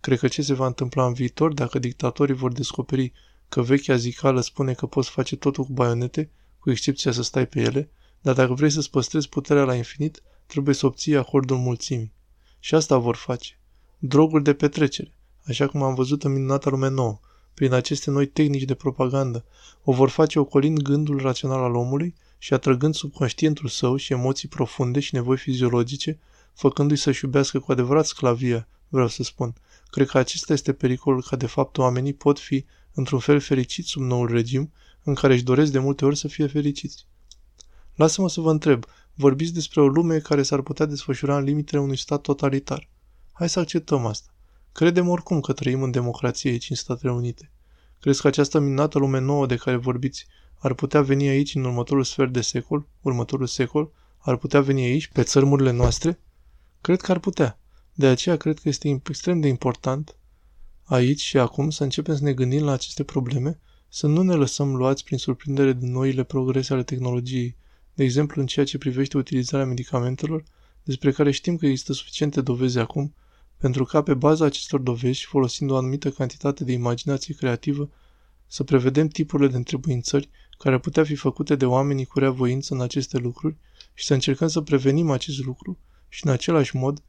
Cred 0.00 0.18
că 0.18 0.28
ce 0.28 0.42
se 0.42 0.54
va 0.54 0.66
întâmpla 0.66 1.06
în 1.06 1.12
viitor 1.12 1.52
dacă 1.52 1.78
dictatorii 1.78 2.34
vor 2.34 2.52
descoperi 2.52 3.12
că 3.52 3.62
vechea 3.62 3.96
zicală 3.96 4.40
spune 4.40 4.72
că 4.72 4.86
poți 4.86 5.10
face 5.10 5.36
totul 5.36 5.64
cu 5.64 5.72
baionete, 5.72 6.30
cu 6.58 6.70
excepția 6.70 7.12
să 7.12 7.22
stai 7.22 7.46
pe 7.46 7.60
ele, 7.60 7.90
dar 8.20 8.34
dacă 8.34 8.52
vrei 8.54 8.70
să-ți 8.70 8.90
păstrezi 8.90 9.28
puterea 9.28 9.64
la 9.64 9.74
infinit, 9.74 10.22
trebuie 10.46 10.74
să 10.74 10.86
obții 10.86 11.16
acordul 11.16 11.56
mulțimii. 11.56 12.12
Și 12.58 12.74
asta 12.74 12.96
vor 12.96 13.16
face. 13.16 13.58
Droguri 13.98 14.42
de 14.42 14.54
petrecere, 14.54 15.14
așa 15.46 15.66
cum 15.66 15.82
am 15.82 15.94
văzut 15.94 16.24
în 16.24 16.32
minunata 16.32 16.70
lume 16.70 16.88
nouă, 16.88 17.20
prin 17.54 17.72
aceste 17.72 18.10
noi 18.10 18.26
tehnici 18.26 18.62
de 18.62 18.74
propagandă, 18.74 19.44
o 19.84 19.92
vor 19.92 20.08
face 20.08 20.38
ocolind 20.38 20.78
gândul 20.78 21.18
rațional 21.18 21.62
al 21.62 21.74
omului 21.74 22.14
și 22.38 22.54
atrăgând 22.54 22.94
subconștientul 22.94 23.68
său 23.68 23.96
și 23.96 24.12
emoții 24.12 24.48
profunde 24.48 25.00
și 25.00 25.14
nevoi 25.14 25.36
fiziologice, 25.36 26.18
făcându-i 26.54 26.96
să-și 26.96 27.24
iubească 27.24 27.58
cu 27.58 27.72
adevărat 27.72 28.06
sclavia, 28.06 28.68
vreau 28.88 29.08
să 29.08 29.22
spun. 29.22 29.54
Cred 29.90 30.06
că 30.06 30.18
acesta 30.18 30.52
este 30.52 30.72
pericolul 30.72 31.22
ca 31.22 31.36
de 31.36 31.46
fapt 31.46 31.78
oamenii 31.78 32.12
pot 32.12 32.38
fi, 32.38 32.64
într-un 32.94 33.18
fel, 33.18 33.40
fericiți 33.40 33.88
sub 33.88 34.02
noul 34.02 34.28
regim, 34.28 34.72
în 35.02 35.14
care 35.14 35.32
își 35.32 35.42
doresc 35.42 35.72
de 35.72 35.78
multe 35.78 36.04
ori 36.04 36.16
să 36.16 36.28
fie 36.28 36.46
fericiți. 36.46 37.06
Lasă-mă 37.94 38.28
să 38.28 38.40
vă 38.40 38.50
întreb, 38.50 38.84
vorbiți 39.14 39.52
despre 39.52 39.80
o 39.80 39.86
lume 39.86 40.18
care 40.18 40.42
s-ar 40.42 40.60
putea 40.60 40.86
desfășura 40.86 41.36
în 41.36 41.44
limitele 41.44 41.80
unui 41.80 41.96
stat 41.96 42.20
totalitar. 42.20 42.88
Hai 43.32 43.48
să 43.48 43.58
acceptăm 43.58 44.06
asta. 44.06 44.32
Credem 44.72 45.08
oricum 45.08 45.40
că 45.40 45.52
trăim 45.52 45.82
în 45.82 45.90
democrație 45.90 46.50
aici 46.50 46.70
în 46.70 46.76
Statele 46.76 47.12
Unite. 47.12 47.50
Crezi 48.00 48.20
că 48.20 48.26
această 48.26 48.58
minunată 48.58 48.98
lume 48.98 49.18
nouă 49.18 49.46
de 49.46 49.56
care 49.56 49.76
vorbiți 49.76 50.26
ar 50.58 50.74
putea 50.74 51.02
veni 51.02 51.28
aici 51.28 51.54
în 51.54 51.64
următorul 51.64 52.04
sfert 52.04 52.32
de 52.32 52.40
secol, 52.40 52.86
următorul 53.00 53.46
secol, 53.46 53.92
ar 54.18 54.36
putea 54.36 54.60
veni 54.60 54.84
aici, 54.84 55.06
pe 55.06 55.22
țărmurile 55.22 55.70
noastre? 55.70 56.18
Cred 56.80 57.00
că 57.00 57.12
ar 57.12 57.18
putea. 57.18 57.58
De 57.94 58.06
aceea 58.06 58.36
cred 58.36 58.58
că 58.58 58.68
este 58.68 59.00
extrem 59.08 59.40
de 59.40 59.48
important 59.48 60.16
aici 60.92 61.20
și 61.20 61.38
acum 61.38 61.70
să 61.70 61.82
începem 61.82 62.16
să 62.16 62.22
ne 62.22 62.32
gândim 62.32 62.64
la 62.64 62.72
aceste 62.72 63.04
probleme, 63.04 63.58
să 63.88 64.06
nu 64.06 64.22
ne 64.22 64.34
lăsăm 64.34 64.74
luați 64.76 65.04
prin 65.04 65.18
surprindere 65.18 65.72
de 65.72 65.86
noile 65.86 66.22
progrese 66.22 66.72
ale 66.72 66.82
tehnologiei, 66.82 67.56
de 67.94 68.04
exemplu 68.04 68.40
în 68.40 68.46
ceea 68.46 68.64
ce 68.64 68.78
privește 68.78 69.16
utilizarea 69.16 69.66
medicamentelor, 69.66 70.44
despre 70.82 71.12
care 71.12 71.30
știm 71.30 71.56
că 71.56 71.66
există 71.66 71.92
suficiente 71.92 72.40
dovezi 72.40 72.78
acum, 72.78 73.14
pentru 73.56 73.84
ca 73.84 74.02
pe 74.02 74.14
baza 74.14 74.44
acestor 74.44 74.80
dovezi, 74.80 75.24
folosind 75.24 75.70
o 75.70 75.76
anumită 75.76 76.10
cantitate 76.10 76.64
de 76.64 76.72
imaginație 76.72 77.34
creativă, 77.34 77.90
să 78.46 78.64
prevedem 78.64 79.08
tipurile 79.08 79.48
de 79.48 79.56
întrebuințări 79.56 80.28
care 80.58 80.74
ar 80.74 80.80
putea 80.80 81.04
fi 81.04 81.14
făcute 81.14 81.56
de 81.56 81.66
oamenii 81.66 82.04
cu 82.04 82.18
rea 82.18 82.30
voință 82.30 82.74
în 82.74 82.80
aceste 82.80 83.18
lucruri 83.18 83.56
și 83.94 84.04
să 84.04 84.14
încercăm 84.14 84.48
să 84.48 84.60
prevenim 84.60 85.10
acest 85.10 85.44
lucru 85.44 85.78
și 86.08 86.26
în 86.26 86.32
același 86.32 86.76
mod, 86.76 87.02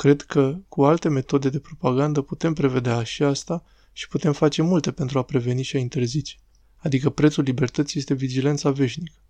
cred 0.00 0.22
că 0.22 0.56
cu 0.68 0.84
alte 0.84 1.08
metode 1.08 1.48
de 1.48 1.58
propagandă 1.58 2.20
putem 2.20 2.52
prevedea 2.52 3.02
și 3.02 3.22
asta 3.22 3.64
și 3.92 4.08
putem 4.08 4.32
face 4.32 4.62
multe 4.62 4.92
pentru 4.92 5.18
a 5.18 5.22
preveni 5.22 5.62
și 5.62 5.76
a 5.76 5.78
interzice. 5.78 6.34
adică 6.76 7.10
prețul 7.10 7.44
libertății 7.44 7.98
este 7.98 8.14
vigilența 8.14 8.70
veșnică. 8.70 9.22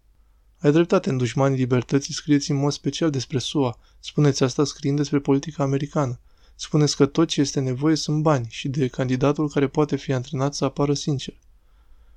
Ai 0.58 0.72
dreptate 0.72 1.10
în 1.10 1.16
dușmanii 1.16 1.58
libertății, 1.58 2.14
scrieți 2.14 2.50
în 2.50 2.56
mod 2.56 2.72
special 2.72 3.10
despre 3.10 3.38
SUA. 3.38 3.78
Spuneți 4.00 4.42
asta 4.42 4.64
scriind 4.64 4.96
despre 4.96 5.18
politica 5.18 5.62
americană. 5.62 6.20
Spuneți 6.54 6.96
că 6.96 7.06
tot 7.06 7.28
ce 7.28 7.40
este 7.40 7.60
nevoie 7.60 7.94
sunt 7.94 8.22
bani 8.22 8.46
și 8.48 8.68
de 8.68 8.88
candidatul 8.88 9.48
care 9.48 9.68
poate 9.68 9.96
fi 9.96 10.12
antrenat 10.12 10.54
să 10.54 10.64
apară 10.64 10.94
sincer. 10.94 11.34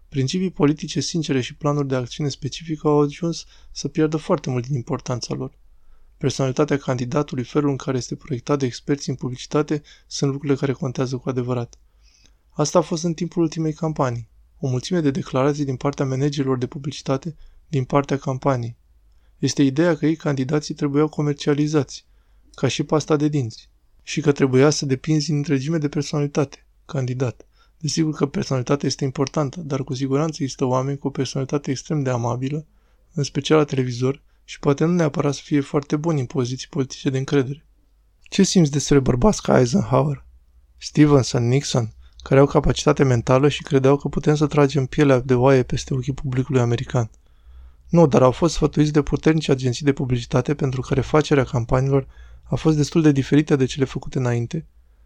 Principii 0.09 0.51
politice 0.51 0.99
sincere 0.99 1.41
și 1.41 1.55
planuri 1.55 1.87
de 1.87 1.95
acțiune 1.95 2.29
specifică 2.29 2.87
au 2.87 3.01
ajuns 3.01 3.45
să 3.71 3.87
pierdă 3.87 4.17
foarte 4.17 4.49
mult 4.49 4.67
din 4.67 4.75
importanța 4.75 5.33
lor. 5.33 5.61
Personalitatea 6.23 6.77
candidatului, 6.77 7.43
felul 7.43 7.69
în 7.69 7.75
care 7.75 7.97
este 7.97 8.15
proiectat 8.15 8.59
de 8.59 8.65
experți 8.65 9.09
în 9.09 9.15
publicitate, 9.15 9.81
sunt 10.07 10.31
lucrurile 10.31 10.59
care 10.59 10.71
contează 10.71 11.17
cu 11.17 11.29
adevărat. 11.29 11.79
Asta 12.49 12.77
a 12.77 12.81
fost 12.81 13.03
în 13.03 13.13
timpul 13.13 13.41
ultimei 13.41 13.73
campanii. 13.73 14.29
O 14.59 14.67
mulțime 14.67 14.99
de 14.99 15.11
declarații 15.11 15.65
din 15.65 15.75
partea 15.75 16.05
managerilor 16.05 16.57
de 16.57 16.67
publicitate 16.67 17.35
din 17.67 17.83
partea 17.83 18.17
campaniei. 18.17 18.77
Este 19.37 19.63
ideea 19.63 19.95
că 19.95 20.05
ei, 20.05 20.15
candidații, 20.15 20.73
trebuiau 20.73 21.07
comercializați, 21.07 22.05
ca 22.55 22.67
și 22.67 22.83
pasta 22.83 23.15
de 23.15 23.27
dinți, 23.27 23.69
și 24.03 24.21
că 24.21 24.31
trebuia 24.31 24.69
să 24.69 24.85
depinzi 24.85 25.31
în 25.31 25.37
întregime 25.37 25.77
de 25.77 25.89
personalitate, 25.89 26.65
candidat. 26.85 27.45
Desigur 27.77 28.13
că 28.13 28.25
personalitatea 28.25 28.87
este 28.87 29.03
importantă, 29.03 29.61
dar 29.61 29.83
cu 29.83 29.93
siguranță 29.93 30.37
există 30.41 30.65
oameni 30.65 30.97
cu 30.97 31.07
o 31.07 31.11
personalitate 31.11 31.71
extrem 31.71 32.03
de 32.03 32.09
amabilă, 32.09 32.65
în 33.13 33.23
special 33.23 33.57
la 33.57 33.63
televizor, 33.63 34.21
și 34.43 34.59
poate 34.59 34.85
nu 34.85 34.91
neapărat 34.91 35.33
să 35.33 35.41
fie 35.43 35.59
foarte 35.59 35.95
buni 35.95 36.19
în 36.19 36.25
poziții 36.25 36.67
politice 36.67 37.09
de 37.09 37.17
încredere. 37.17 37.65
Ce 38.21 38.43
simți 38.43 38.71
despre 38.71 38.99
bărbați 38.99 39.41
ca 39.41 39.57
Eisenhower, 39.57 40.25
Stevenson, 40.77 41.47
Nixon, 41.47 41.93
care 42.23 42.39
au 42.39 42.45
capacitate 42.45 43.03
mentală 43.03 43.49
și 43.49 43.63
credeau 43.63 43.97
că 43.97 44.07
putem 44.07 44.35
să 44.35 44.47
tragem 44.47 44.85
pielea 44.85 45.19
de 45.19 45.35
oaie 45.35 45.63
peste 45.63 45.93
ochii 45.93 46.13
publicului 46.13 46.61
american? 46.61 47.09
Nu, 47.89 48.07
dar 48.07 48.21
au 48.21 48.31
fost 48.31 48.53
sfătuiți 48.53 48.91
de 48.91 49.01
puternici 49.01 49.49
agenții 49.49 49.85
de 49.85 49.93
publicitate 49.93 50.53
pentru 50.55 50.81
care 50.81 51.01
facerea 51.01 51.43
campaniilor 51.43 52.07
a 52.43 52.55
fost 52.55 52.77
destul 52.77 53.01
de 53.01 53.11
diferită 53.11 53.55
de 53.55 53.65
cele 53.65 53.85
făcute 53.85 54.17
înainte 54.17 54.65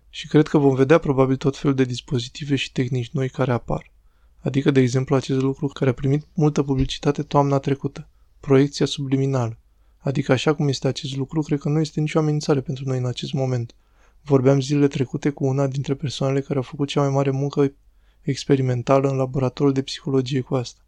și 0.10 0.28
cred 0.28 0.48
că 0.48 0.58
vom 0.58 0.76
vedea 0.76 0.98
probabil 0.98 1.36
tot 1.36 1.58
felul 1.58 1.76
de 1.76 1.84
dispozitive 1.84 2.56
și 2.56 2.72
tehnici 2.72 3.10
noi 3.12 3.30
care 3.30 3.52
apar. 3.52 3.92
Adică, 4.40 4.72
de 4.72 4.80
exemplu, 4.80 5.16
acest 5.16 5.42
lucru 5.42 5.68
care 5.68 5.90
a 5.90 5.94
primit 5.94 6.28
multă 6.34 6.64
publicitate 6.64 7.24
toamna 7.24 7.58
trecută, 7.58 8.08
proiecția 8.40 8.86
subliminală. 8.86 9.60
Adică 9.98 10.32
așa 10.32 10.54
cum 10.54 10.68
este 10.68 10.88
acest 10.88 11.16
lucru, 11.16 11.42
cred 11.42 11.60
că 11.60 11.70
nu 11.70 11.80
este 11.80 12.00
nicio 12.00 12.20
amenințare 12.20 12.62
pentru 12.62 12.84
noi 12.88 12.98
în 12.98 13.06
acest 13.06 13.34
moment. 13.34 13.76
Vorbeam 14.22 14.60
zilele 14.60 14.88
trecute 14.88 15.30
cu 15.30 15.46
una 15.46 15.68
dintre 15.68 15.96
persoanele 15.96 16.42
care 16.42 16.56
au 16.56 16.62
făcut 16.62 16.88
cea 16.88 17.02
mai 17.02 17.10
mare 17.10 17.32
muncă 17.32 17.74
experimentală 18.22 19.10
în 19.10 19.16
laboratorul 19.16 19.74
de 19.74 19.82
psihologie 19.82 20.42
cu 20.42 20.56
asta. 20.56 20.82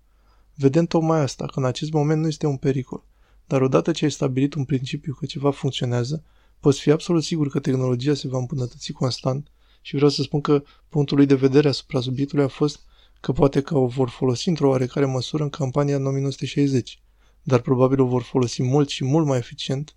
Vedem 0.55 0.85
tocmai 0.85 1.19
asta, 1.19 1.45
că 1.45 1.59
în 1.59 1.65
acest 1.65 1.91
moment 1.91 2.21
nu 2.21 2.27
este 2.27 2.47
un 2.47 2.57
pericol. 2.57 3.05
Dar 3.47 3.61
odată 3.61 3.91
ce 3.91 4.05
ai 4.05 4.11
stabilit 4.11 4.53
un 4.53 4.65
principiu 4.65 5.13
că 5.13 5.25
ceva 5.25 5.51
funcționează, 5.51 6.23
poți 6.59 6.79
fi 6.79 6.91
absolut 6.91 7.23
sigur 7.23 7.49
că 7.49 7.59
tehnologia 7.59 8.13
se 8.13 8.27
va 8.27 8.37
îmbunătăți 8.37 8.91
constant 8.91 9.51
și 9.81 9.95
vreau 9.95 10.09
să 10.09 10.21
spun 10.21 10.41
că 10.41 10.63
punctul 10.89 11.17
lui 11.17 11.25
de 11.25 11.35
vedere 11.35 11.67
asupra 11.67 11.99
subiectului 11.99 12.43
a 12.43 12.47
fost 12.47 12.79
că 13.19 13.31
poate 13.31 13.61
că 13.61 13.77
o 13.77 13.87
vor 13.87 14.09
folosi 14.09 14.49
într-o 14.49 14.69
oarecare 14.69 15.05
măsură 15.05 15.43
în 15.43 15.49
campania 15.49 15.95
în 15.95 16.05
1960, 16.05 17.01
dar 17.43 17.60
probabil 17.60 18.00
o 18.00 18.05
vor 18.05 18.22
folosi 18.22 18.63
mult 18.63 18.89
și 18.89 19.03
mult 19.03 19.25
mai 19.25 19.38
eficient 19.38 19.96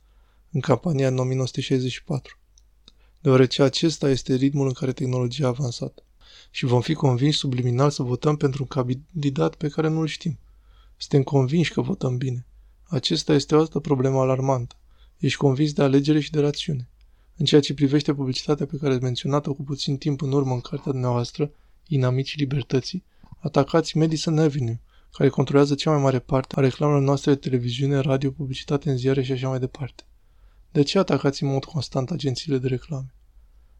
în 0.51 0.61
campania 0.61 1.09
în 1.09 1.19
1964, 1.19 2.39
deoarece 3.21 3.63
acesta 3.63 4.11
este 4.11 4.35
ritmul 4.35 4.67
în 4.67 4.73
care 4.73 4.93
tehnologia 4.93 5.45
a 5.45 5.49
avansat 5.49 6.05
și 6.51 6.65
vom 6.65 6.81
fi 6.81 6.95
convinși 6.95 7.39
subliminal 7.39 7.91
să 7.91 8.03
votăm 8.03 8.37
pentru 8.37 8.63
un 8.63 8.69
candidat 8.69 9.55
pe 9.55 9.69
care 9.69 9.89
nu-l 9.89 10.07
știm. 10.07 10.39
Suntem 10.97 11.23
convinși 11.23 11.73
că 11.73 11.81
votăm 11.81 12.17
bine. 12.17 12.47
Acesta 12.83 13.33
este 13.35 13.55
o 13.55 13.59
altă 13.59 13.79
problemă 13.79 14.21
alarmantă. 14.21 14.77
Ești 15.19 15.39
convins 15.39 15.73
de 15.73 15.83
alegere 15.83 16.21
și 16.21 16.31
de 16.31 16.41
rațiune. 16.41 16.89
În 17.37 17.45
ceea 17.45 17.61
ce 17.61 17.75
privește 17.75 18.15
publicitatea 18.15 18.67
pe 18.67 18.77
care 18.77 18.93
ați 18.93 19.03
menționat-o 19.03 19.55
cu 19.55 19.63
puțin 19.63 19.97
timp 19.97 20.23
în 20.23 20.33
urmă 20.33 20.53
în 20.53 20.61
cartea 20.61 20.93
dumneavoastră, 20.93 21.51
Inamicii 21.87 22.39
Libertății, 22.39 23.05
atacați 23.39 23.97
Madison 23.97 24.39
Avenue, 24.39 24.81
care 25.12 25.28
controlează 25.28 25.75
cea 25.75 25.90
mai 25.90 26.00
mare 26.00 26.19
parte 26.19 26.54
a 26.59 26.61
reclamelor 26.61 27.00
noastre 27.00 27.33
de 27.33 27.38
televiziune, 27.38 27.99
radio, 27.99 28.31
publicitate 28.31 28.90
în 28.90 28.97
ziare 28.97 29.23
și 29.23 29.33
așa 29.33 29.49
mai 29.49 29.59
departe. 29.59 30.02
De 30.71 30.83
ce 30.83 30.99
atacați 30.99 31.42
în 31.42 31.49
mod 31.50 31.64
constant 31.64 32.11
agențiile 32.11 32.59
de 32.59 32.69
reclame? 32.69 33.14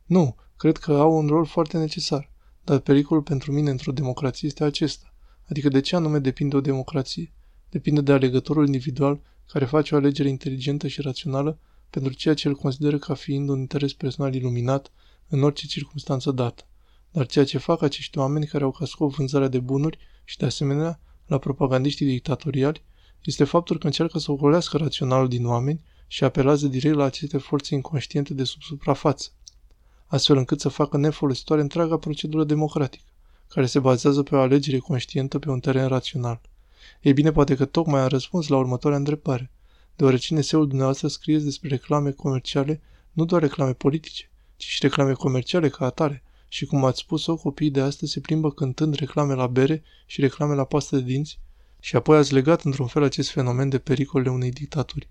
Nu, 0.05 0.37
cred 0.57 0.77
că 0.77 0.93
au 0.93 1.17
un 1.17 1.27
rol 1.27 1.45
foarte 1.45 1.79
necesar, 1.79 2.31
dar 2.65 2.79
pericolul 2.79 3.23
pentru 3.23 3.53
mine 3.53 3.71
într-o 3.71 3.93
democrație 3.93 4.49
este 4.49 4.65
acesta. 4.65 5.15
Adică 5.49 5.69
de 5.69 5.81
ce 5.81 5.97
anume 5.97 6.19
depinde 6.19 6.57
o 6.57 6.61
democrație? 6.61 7.33
Depinde 7.71 8.01
de 8.01 8.13
alegătorul 8.13 8.67
individual 8.67 9.21
care 9.47 9.65
face 9.65 9.95
o 9.95 9.99
alegere 9.99 10.29
inteligentă 10.29 10.89
și 10.89 11.01
rațională 11.01 11.59
pentru 11.91 12.13
ceea 12.13 12.35
ce 12.35 12.49
îl 12.49 12.55
consideră 12.55 12.99
ca 12.99 13.15
fiind 13.15 13.49
un 13.49 13.59
interes 13.59 13.93
personal 13.93 14.35
iluminat 14.35 14.91
în 15.29 15.43
orice 15.43 15.67
circunstanță 15.67 16.31
dată. 16.31 16.67
Dar 17.11 17.27
ceea 17.27 17.45
ce 17.45 17.59
fac 17.59 17.83
acești 17.83 18.19
oameni 18.19 18.47
care 18.47 18.65
au 18.65 18.71
ca 18.71 18.85
scop 18.85 19.15
vânzarea 19.15 19.49
de 19.49 19.59
bunuri 19.59 19.99
și 20.25 20.37
de 20.39 20.45
asemenea 20.45 21.01
la 21.33 21.39
propagandiștii 21.39 22.07
dictatoriali 22.07 22.83
este 23.25 23.45
faptul 23.45 23.79
că 23.79 23.87
încearcă 23.87 24.19
să 24.19 24.33
ocolească 24.33 24.77
raționalul 24.77 25.29
din 25.29 25.47
oameni 25.47 25.81
și 26.07 26.25
apelează 26.25 26.67
direct 26.67 26.95
la 26.95 27.05
aceste 27.05 27.39
forțe 27.39 27.75
inconștiente 27.75 28.35
de 28.35 28.45
sub 28.45 28.61
suprafață, 28.63 29.31
astfel 30.07 30.37
încât 30.37 30.61
să 30.61 30.69
facă 30.69 30.97
nefolositoare 30.97 31.63
întreaga 31.63 31.97
procedură 31.97 32.45
democratică 32.45 33.05
care 33.49 33.67
se 33.67 33.79
bazează 33.79 34.23
pe 34.23 34.35
o 34.35 34.41
alegere 34.41 34.79
conștientă 34.79 35.39
pe 35.39 35.51
un 35.51 35.61
teren 35.61 35.89
rațional. 35.89 36.41
Ei 37.01 37.13
bine, 37.13 37.33
poate 37.33 37.55
că 37.55 37.65
tocmai 37.65 38.01
a 38.01 38.07
răspuns 38.07 38.49
la 38.49 38.57
următoarea 38.57 38.99
întrebare, 38.99 39.51
deoarece 39.97 40.35
neseul 40.35 40.67
dumneavoastră 40.67 41.09
scrieți 41.09 41.45
despre 41.45 41.69
reclame 41.69 42.11
comerciale, 42.11 42.81
nu 43.13 43.25
doar 43.25 43.43
reclame 43.43 43.73
politice, 43.73 44.31
ci 44.57 44.65
și 44.65 44.79
reclame 44.83 45.13
comerciale 45.13 45.69
ca 45.69 45.85
atare, 45.85 46.23
și 46.53 46.67
cum 46.67 46.85
ați 46.85 46.99
spus-o, 46.99 47.37
copiii 47.37 47.71
de 47.71 47.81
astăzi 47.81 48.13
se 48.13 48.21
plimbă 48.21 48.51
cântând 48.51 48.95
reclame 48.95 49.35
la 49.35 49.47
bere 49.47 49.83
și 50.07 50.21
reclame 50.21 50.55
la 50.55 50.65
pastă 50.65 50.97
de 50.97 51.03
dinți, 51.03 51.39
și 51.81 51.97
apoi 51.97 52.19
ați 52.19 52.33
legat 52.33 52.63
într-un 52.63 52.87
fel 52.87 53.03
acest 53.03 53.31
fenomen 53.31 53.69
de 53.69 53.79
pericolele 53.79 54.31
unei 54.31 54.51
dictaturi. 54.51 55.09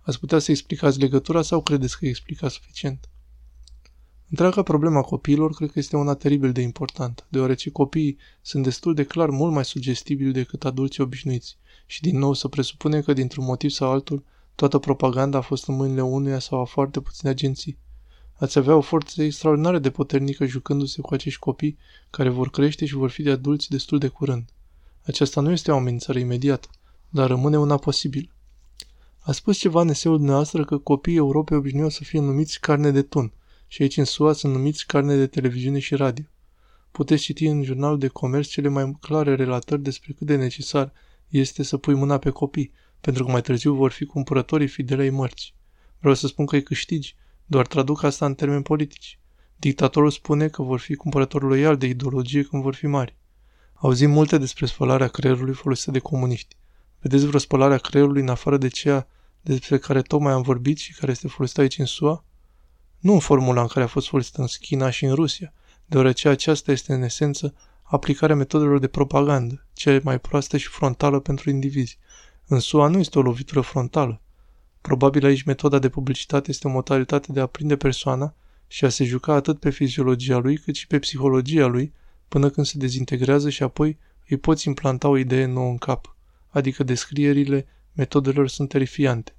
Ați 0.00 0.18
putea 0.18 0.38
să 0.38 0.50
explicați 0.50 0.98
legătura 0.98 1.42
sau 1.42 1.62
credeți 1.62 1.98
că 1.98 2.06
explicați 2.06 2.54
suficient? 2.54 3.08
Întreaga 4.30 4.62
problema 4.62 5.00
copiilor 5.00 5.54
cred 5.54 5.70
că 5.70 5.78
este 5.78 5.96
una 5.96 6.14
teribil 6.14 6.52
de 6.52 6.60
importantă, 6.60 7.26
deoarece 7.28 7.70
copiii 7.70 8.18
sunt 8.42 8.62
destul 8.62 8.94
de 8.94 9.04
clar 9.04 9.30
mult 9.30 9.52
mai 9.52 9.64
sugestibili 9.64 10.32
decât 10.32 10.64
adulții 10.64 11.02
obișnuiți 11.02 11.56
și 11.86 12.00
din 12.00 12.18
nou 12.18 12.32
să 12.32 12.48
presupunem 12.48 13.02
că 13.02 13.12
dintr-un 13.12 13.44
motiv 13.44 13.70
sau 13.70 13.90
altul 13.90 14.24
toată 14.54 14.78
propaganda 14.78 15.38
a 15.38 15.40
fost 15.40 15.68
în 15.68 15.74
mâinile 15.74 16.02
unuia 16.02 16.38
sau 16.38 16.60
a 16.60 16.64
foarte 16.64 17.00
puține 17.00 17.30
agenții. 17.30 17.78
Ați 18.34 18.58
avea 18.58 18.76
o 18.76 18.80
forță 18.80 19.22
extraordinară 19.22 19.78
de 19.78 19.90
puternică 19.90 20.46
jucându-se 20.46 21.00
cu 21.00 21.14
acești 21.14 21.38
copii 21.38 21.78
care 22.10 22.28
vor 22.28 22.50
crește 22.50 22.86
și 22.86 22.94
vor 22.94 23.10
fi 23.10 23.22
de 23.22 23.30
adulți 23.30 23.70
destul 23.70 23.98
de 23.98 24.08
curând. 24.08 24.44
Aceasta 25.02 25.40
nu 25.40 25.50
este 25.50 25.70
o 25.70 25.76
amenințare 25.76 26.20
imediată, 26.20 26.68
dar 27.08 27.28
rămâne 27.28 27.58
una 27.58 27.76
posibilă. 27.76 28.28
A 29.18 29.32
spus 29.32 29.58
ceva 29.58 29.80
în 29.80 29.88
eseul 29.88 30.16
dumneavoastră 30.16 30.64
că 30.64 30.78
copiii 30.78 31.16
Europei 31.16 31.56
obișnuiau 31.56 31.88
să 31.88 32.04
fie 32.04 32.20
numiți 32.20 32.60
carne 32.60 32.90
de 32.90 33.02
tun– 33.02 33.32
și 33.74 33.82
aici 33.82 33.96
în 33.96 34.04
SUA 34.04 34.32
sunt 34.32 34.52
numiți 34.52 34.86
carne 34.86 35.16
de 35.16 35.26
televiziune 35.26 35.78
și 35.78 35.94
radio. 35.94 36.24
Puteți 36.90 37.22
citi 37.22 37.46
în 37.46 37.62
jurnalul 37.62 37.98
de 37.98 38.08
comerț 38.08 38.46
cele 38.46 38.68
mai 38.68 38.96
clare 39.00 39.34
relatări 39.34 39.82
despre 39.82 40.12
cât 40.12 40.26
de 40.26 40.36
necesar 40.36 40.92
este 41.28 41.62
să 41.62 41.76
pui 41.76 41.94
mâna 41.94 42.18
pe 42.18 42.30
copii, 42.30 42.72
pentru 43.00 43.24
că 43.24 43.30
mai 43.30 43.40
târziu 43.40 43.74
vor 43.74 43.90
fi 43.90 44.04
cumpărătorii 44.04 44.66
fidele 44.66 45.02
ai 45.02 45.10
mărți. 45.10 45.54
Vreau 45.98 46.14
să 46.14 46.26
spun 46.26 46.46
că 46.46 46.54
îi 46.54 46.62
câștigi, 46.62 47.16
doar 47.46 47.66
traduc 47.66 48.02
asta 48.02 48.26
în 48.26 48.34
termeni 48.34 48.62
politici. 48.62 49.18
Dictatorul 49.56 50.10
spune 50.10 50.48
că 50.48 50.62
vor 50.62 50.80
fi 50.80 50.94
cumpărători 50.94 51.44
loiali 51.44 51.78
de 51.78 51.86
ideologie 51.86 52.42
când 52.42 52.62
vor 52.62 52.74
fi 52.74 52.86
mari. 52.86 53.16
Auzim 53.74 54.10
multe 54.10 54.38
despre 54.38 54.66
spălarea 54.66 55.08
creierului 55.08 55.54
folosită 55.54 55.90
de 55.90 55.98
comuniști. 55.98 56.56
Vedeți 57.00 57.26
vreo 57.26 57.38
spălare 57.38 57.74
a 57.74 57.78
creierului 57.78 58.22
în 58.22 58.28
afară 58.28 58.56
de 58.56 58.68
ceea 58.68 59.06
despre 59.40 59.78
care 59.78 60.02
tocmai 60.02 60.32
am 60.32 60.42
vorbit 60.42 60.78
și 60.78 60.94
care 60.94 61.10
este 61.10 61.28
folosită 61.28 61.60
aici 61.60 61.78
în 61.78 61.84
SUA? 61.84 62.24
nu 63.04 63.12
în 63.12 63.18
formula 63.18 63.60
în 63.60 63.66
care 63.66 63.84
a 63.84 63.88
fost 63.88 64.08
folosită 64.08 64.40
în 64.40 64.46
China 64.60 64.90
și 64.90 65.04
în 65.04 65.14
Rusia, 65.14 65.52
deoarece 65.86 66.28
aceasta 66.28 66.72
este 66.72 66.92
în 66.92 67.02
esență 67.02 67.54
aplicarea 67.82 68.36
metodelor 68.36 68.78
de 68.78 68.86
propagandă, 68.86 69.66
cea 69.72 70.00
mai 70.02 70.18
proastă 70.18 70.56
și 70.56 70.68
frontală 70.68 71.20
pentru 71.20 71.50
indivizi. 71.50 71.98
În 72.46 72.60
SUA 72.60 72.88
nu 72.88 72.98
este 72.98 73.18
o 73.18 73.22
lovitură 73.22 73.60
frontală. 73.60 74.20
Probabil 74.88 75.24
aici 75.24 75.42
metoda 75.42 75.78
de 75.78 75.88
publicitate 75.88 76.50
este 76.50 76.68
o 76.68 76.70
modalitate 76.70 77.32
de 77.32 77.40
a 77.40 77.46
prinde 77.46 77.76
persoana 77.76 78.34
și 78.66 78.84
a 78.84 78.88
se 78.88 79.04
juca 79.04 79.32
atât 79.32 79.58
pe 79.58 79.70
fiziologia 79.70 80.36
lui 80.36 80.56
cât 80.56 80.74
și 80.74 80.86
pe 80.86 80.98
psihologia 80.98 81.66
lui 81.66 81.92
până 82.28 82.50
când 82.50 82.66
se 82.66 82.78
dezintegrează 82.78 83.50
și 83.50 83.62
apoi 83.62 83.98
îi 84.28 84.36
poți 84.36 84.68
implanta 84.68 85.08
o 85.08 85.16
idee 85.16 85.44
nouă 85.44 85.70
în 85.70 85.76
cap, 85.76 86.16
adică 86.48 86.82
descrierile 86.82 87.66
metodelor 87.92 88.48
sunt 88.48 88.68
terifiante. 88.68 89.36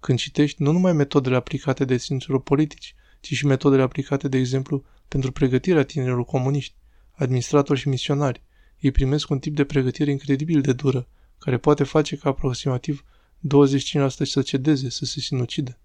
Când 0.00 0.18
citești 0.18 0.62
nu 0.62 0.72
numai 0.72 0.92
metodele 0.92 1.36
aplicate 1.36 1.84
de 1.84 1.96
ținților 1.96 2.42
politici, 2.42 2.94
ci 3.20 3.34
și 3.34 3.46
metodele 3.46 3.82
aplicate, 3.82 4.28
de 4.28 4.38
exemplu, 4.38 4.84
pentru 5.08 5.32
pregătirea 5.32 5.82
tinerilor 5.82 6.24
comuniști, 6.24 6.74
administratori 7.12 7.78
și 7.78 7.88
misionari. 7.88 8.42
Ei 8.78 8.90
primesc 8.90 9.30
un 9.30 9.38
tip 9.38 9.54
de 9.54 9.64
pregătire 9.64 10.10
incredibil 10.10 10.60
de 10.60 10.72
dură, 10.72 11.08
care 11.38 11.58
poate 11.58 11.84
face 11.84 12.16
ca 12.16 12.28
aproximativ 12.28 13.04
25% 13.46 14.08
să 14.08 14.42
cedeze, 14.42 14.90
să 14.90 15.04
se 15.04 15.20
sinucidă, 15.20 15.78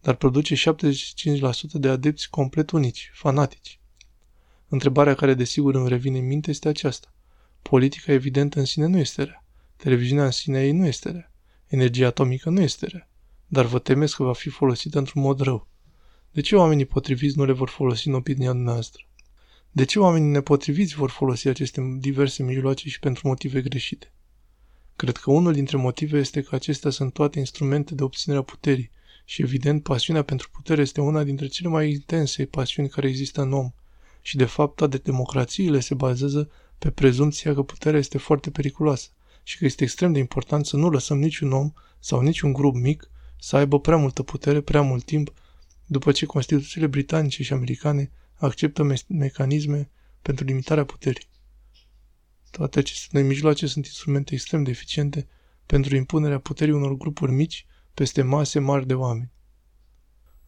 dar 0.00 0.14
produce 0.14 0.54
75% 0.54 0.56
de 1.72 1.88
adepți 1.88 2.30
complet 2.30 2.70
unici, 2.70 3.10
fanatici. 3.14 3.80
Întrebarea 4.68 5.14
care 5.14 5.34
desigur 5.34 5.74
îmi 5.74 5.88
revine 5.88 6.18
în 6.18 6.26
minte 6.26 6.50
este 6.50 6.68
aceasta. 6.68 7.14
Politica 7.62 8.12
evidentă 8.12 8.58
în 8.58 8.64
sine 8.64 8.86
nu 8.86 8.98
este 8.98 9.22
rea. 9.22 9.44
Televiziunea 9.76 10.24
în 10.24 10.30
sine 10.30 10.64
ei 10.64 10.72
nu 10.72 10.86
este 10.86 11.10
rea. 11.10 11.32
Energia 11.66 12.06
atomică 12.06 12.50
nu 12.50 12.60
este 12.60 12.86
rea. 12.86 13.08
Dar 13.46 13.64
vă 13.64 13.78
temeți 13.78 14.16
că 14.16 14.22
va 14.22 14.32
fi 14.32 14.48
folosită 14.48 14.98
într-un 14.98 15.22
mod 15.22 15.40
rău. 15.40 15.68
De 16.30 16.40
ce 16.40 16.56
oamenii 16.56 16.84
potriviți 16.84 17.38
nu 17.38 17.44
le 17.44 17.52
vor 17.52 17.68
folosi 17.68 18.08
în 18.08 18.14
opinia 18.14 18.52
noastră? 18.52 19.02
De 19.70 19.84
ce 19.84 19.98
oamenii 19.98 20.30
nepotriviți 20.30 20.94
vor 20.94 21.10
folosi 21.10 21.48
aceste 21.48 21.96
diverse 21.98 22.42
mijloace 22.42 22.88
și 22.88 22.98
pentru 22.98 23.28
motive 23.28 23.60
greșite? 23.60 24.12
Cred 24.96 25.16
că 25.16 25.30
unul 25.30 25.52
dintre 25.52 25.76
motive 25.76 26.18
este 26.18 26.42
că 26.42 26.54
acestea 26.54 26.90
sunt 26.90 27.12
toate 27.12 27.38
instrumente 27.38 27.94
de 27.94 28.02
obținere 28.02 28.40
a 28.40 28.44
puterii 28.44 28.90
și, 29.24 29.42
evident, 29.42 29.82
pasiunea 29.82 30.22
pentru 30.22 30.50
putere 30.50 30.80
este 30.80 31.00
una 31.00 31.22
dintre 31.22 31.46
cele 31.46 31.68
mai 31.68 31.90
intense 31.90 32.44
pasiuni 32.44 32.88
care 32.88 33.08
există 33.08 33.40
în 33.40 33.52
om 33.52 33.70
și, 34.22 34.36
de 34.36 34.44
fapt, 34.44 34.76
toate 34.76 34.96
democrațiile 34.96 35.80
se 35.80 35.94
bazează 35.94 36.50
pe 36.78 36.90
prezumția 36.90 37.54
că 37.54 37.62
puterea 37.62 37.98
este 37.98 38.18
foarte 38.18 38.50
periculoasă 38.50 39.08
și 39.42 39.58
că 39.58 39.64
este 39.64 39.84
extrem 39.84 40.12
de 40.12 40.18
important 40.18 40.66
să 40.66 40.76
nu 40.76 40.90
lăsăm 40.90 41.18
niciun 41.18 41.52
om 41.52 41.72
sau 41.98 42.20
niciun 42.20 42.52
grup 42.52 42.74
mic 42.74 43.10
să 43.38 43.56
aibă 43.56 43.80
prea 43.80 43.96
multă 43.96 44.22
putere 44.22 44.60
prea 44.60 44.82
mult 44.82 45.04
timp 45.04 45.32
după 45.86 46.12
ce 46.12 46.26
Constituțiile 46.26 46.86
britanice 46.86 47.42
și 47.42 47.52
americane 47.52 48.10
acceptă 48.34 48.82
me- 48.82 49.04
mecanisme 49.08 49.90
pentru 50.22 50.44
limitarea 50.44 50.84
puterii. 50.84 51.26
Toate 52.56 52.78
aceste 52.78 53.08
noi 53.12 53.22
mijloace 53.22 53.66
sunt 53.66 53.86
instrumente 53.86 54.34
extrem 54.34 54.62
de 54.62 54.70
eficiente 54.70 55.28
pentru 55.66 55.96
impunerea 55.96 56.38
puterii 56.38 56.74
unor 56.74 56.96
grupuri 56.96 57.32
mici 57.32 57.66
peste 57.94 58.22
mase 58.22 58.58
mari 58.58 58.86
de 58.86 58.94
oameni. 58.94 59.32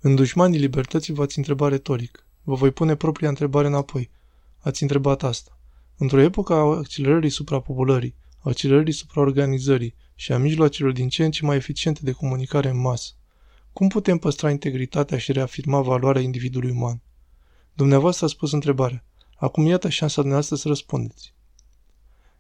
În 0.01 0.15
dușmanii 0.15 0.59
libertății 0.59 1.15
v-ați 1.15 1.39
întrebat 1.39 1.71
retoric. 1.71 2.27
Vă 2.43 2.55
voi 2.55 2.71
pune 2.71 2.97
propria 2.97 3.29
întrebare 3.29 3.67
înapoi. 3.67 4.11
Ați 4.59 4.83
întrebat 4.83 5.23
asta. 5.23 5.59
Într-o 5.97 6.21
epocă 6.21 6.53
a 6.53 6.77
accelerării 6.77 7.31
suprapopulării, 7.31 8.17
accelerării 8.39 8.93
supraorganizării 8.93 9.95
și 10.15 10.33
a 10.33 10.39
mijloacelor 10.39 10.93
din 10.93 11.09
ce 11.09 11.25
în 11.25 11.31
ce 11.31 11.45
mai 11.45 11.57
eficiente 11.57 12.01
de 12.03 12.13
comunicare 12.13 12.69
în 12.69 12.81
masă, 12.81 13.13
cum 13.73 13.89
putem 13.89 14.19
păstra 14.19 14.51
integritatea 14.51 15.19
și 15.19 15.33
reafirma 15.33 15.81
valoarea 15.81 16.23
individului 16.23 16.71
uman? 16.71 17.03
Dumneavoastră 17.73 18.25
a 18.25 18.29
spus 18.29 18.53
întrebarea. 18.53 19.05
Acum 19.37 19.67
iată 19.67 19.89
șansa 19.89 20.15
dumneavoastră 20.15 20.57
să 20.57 20.69
răspundeți. 20.69 21.36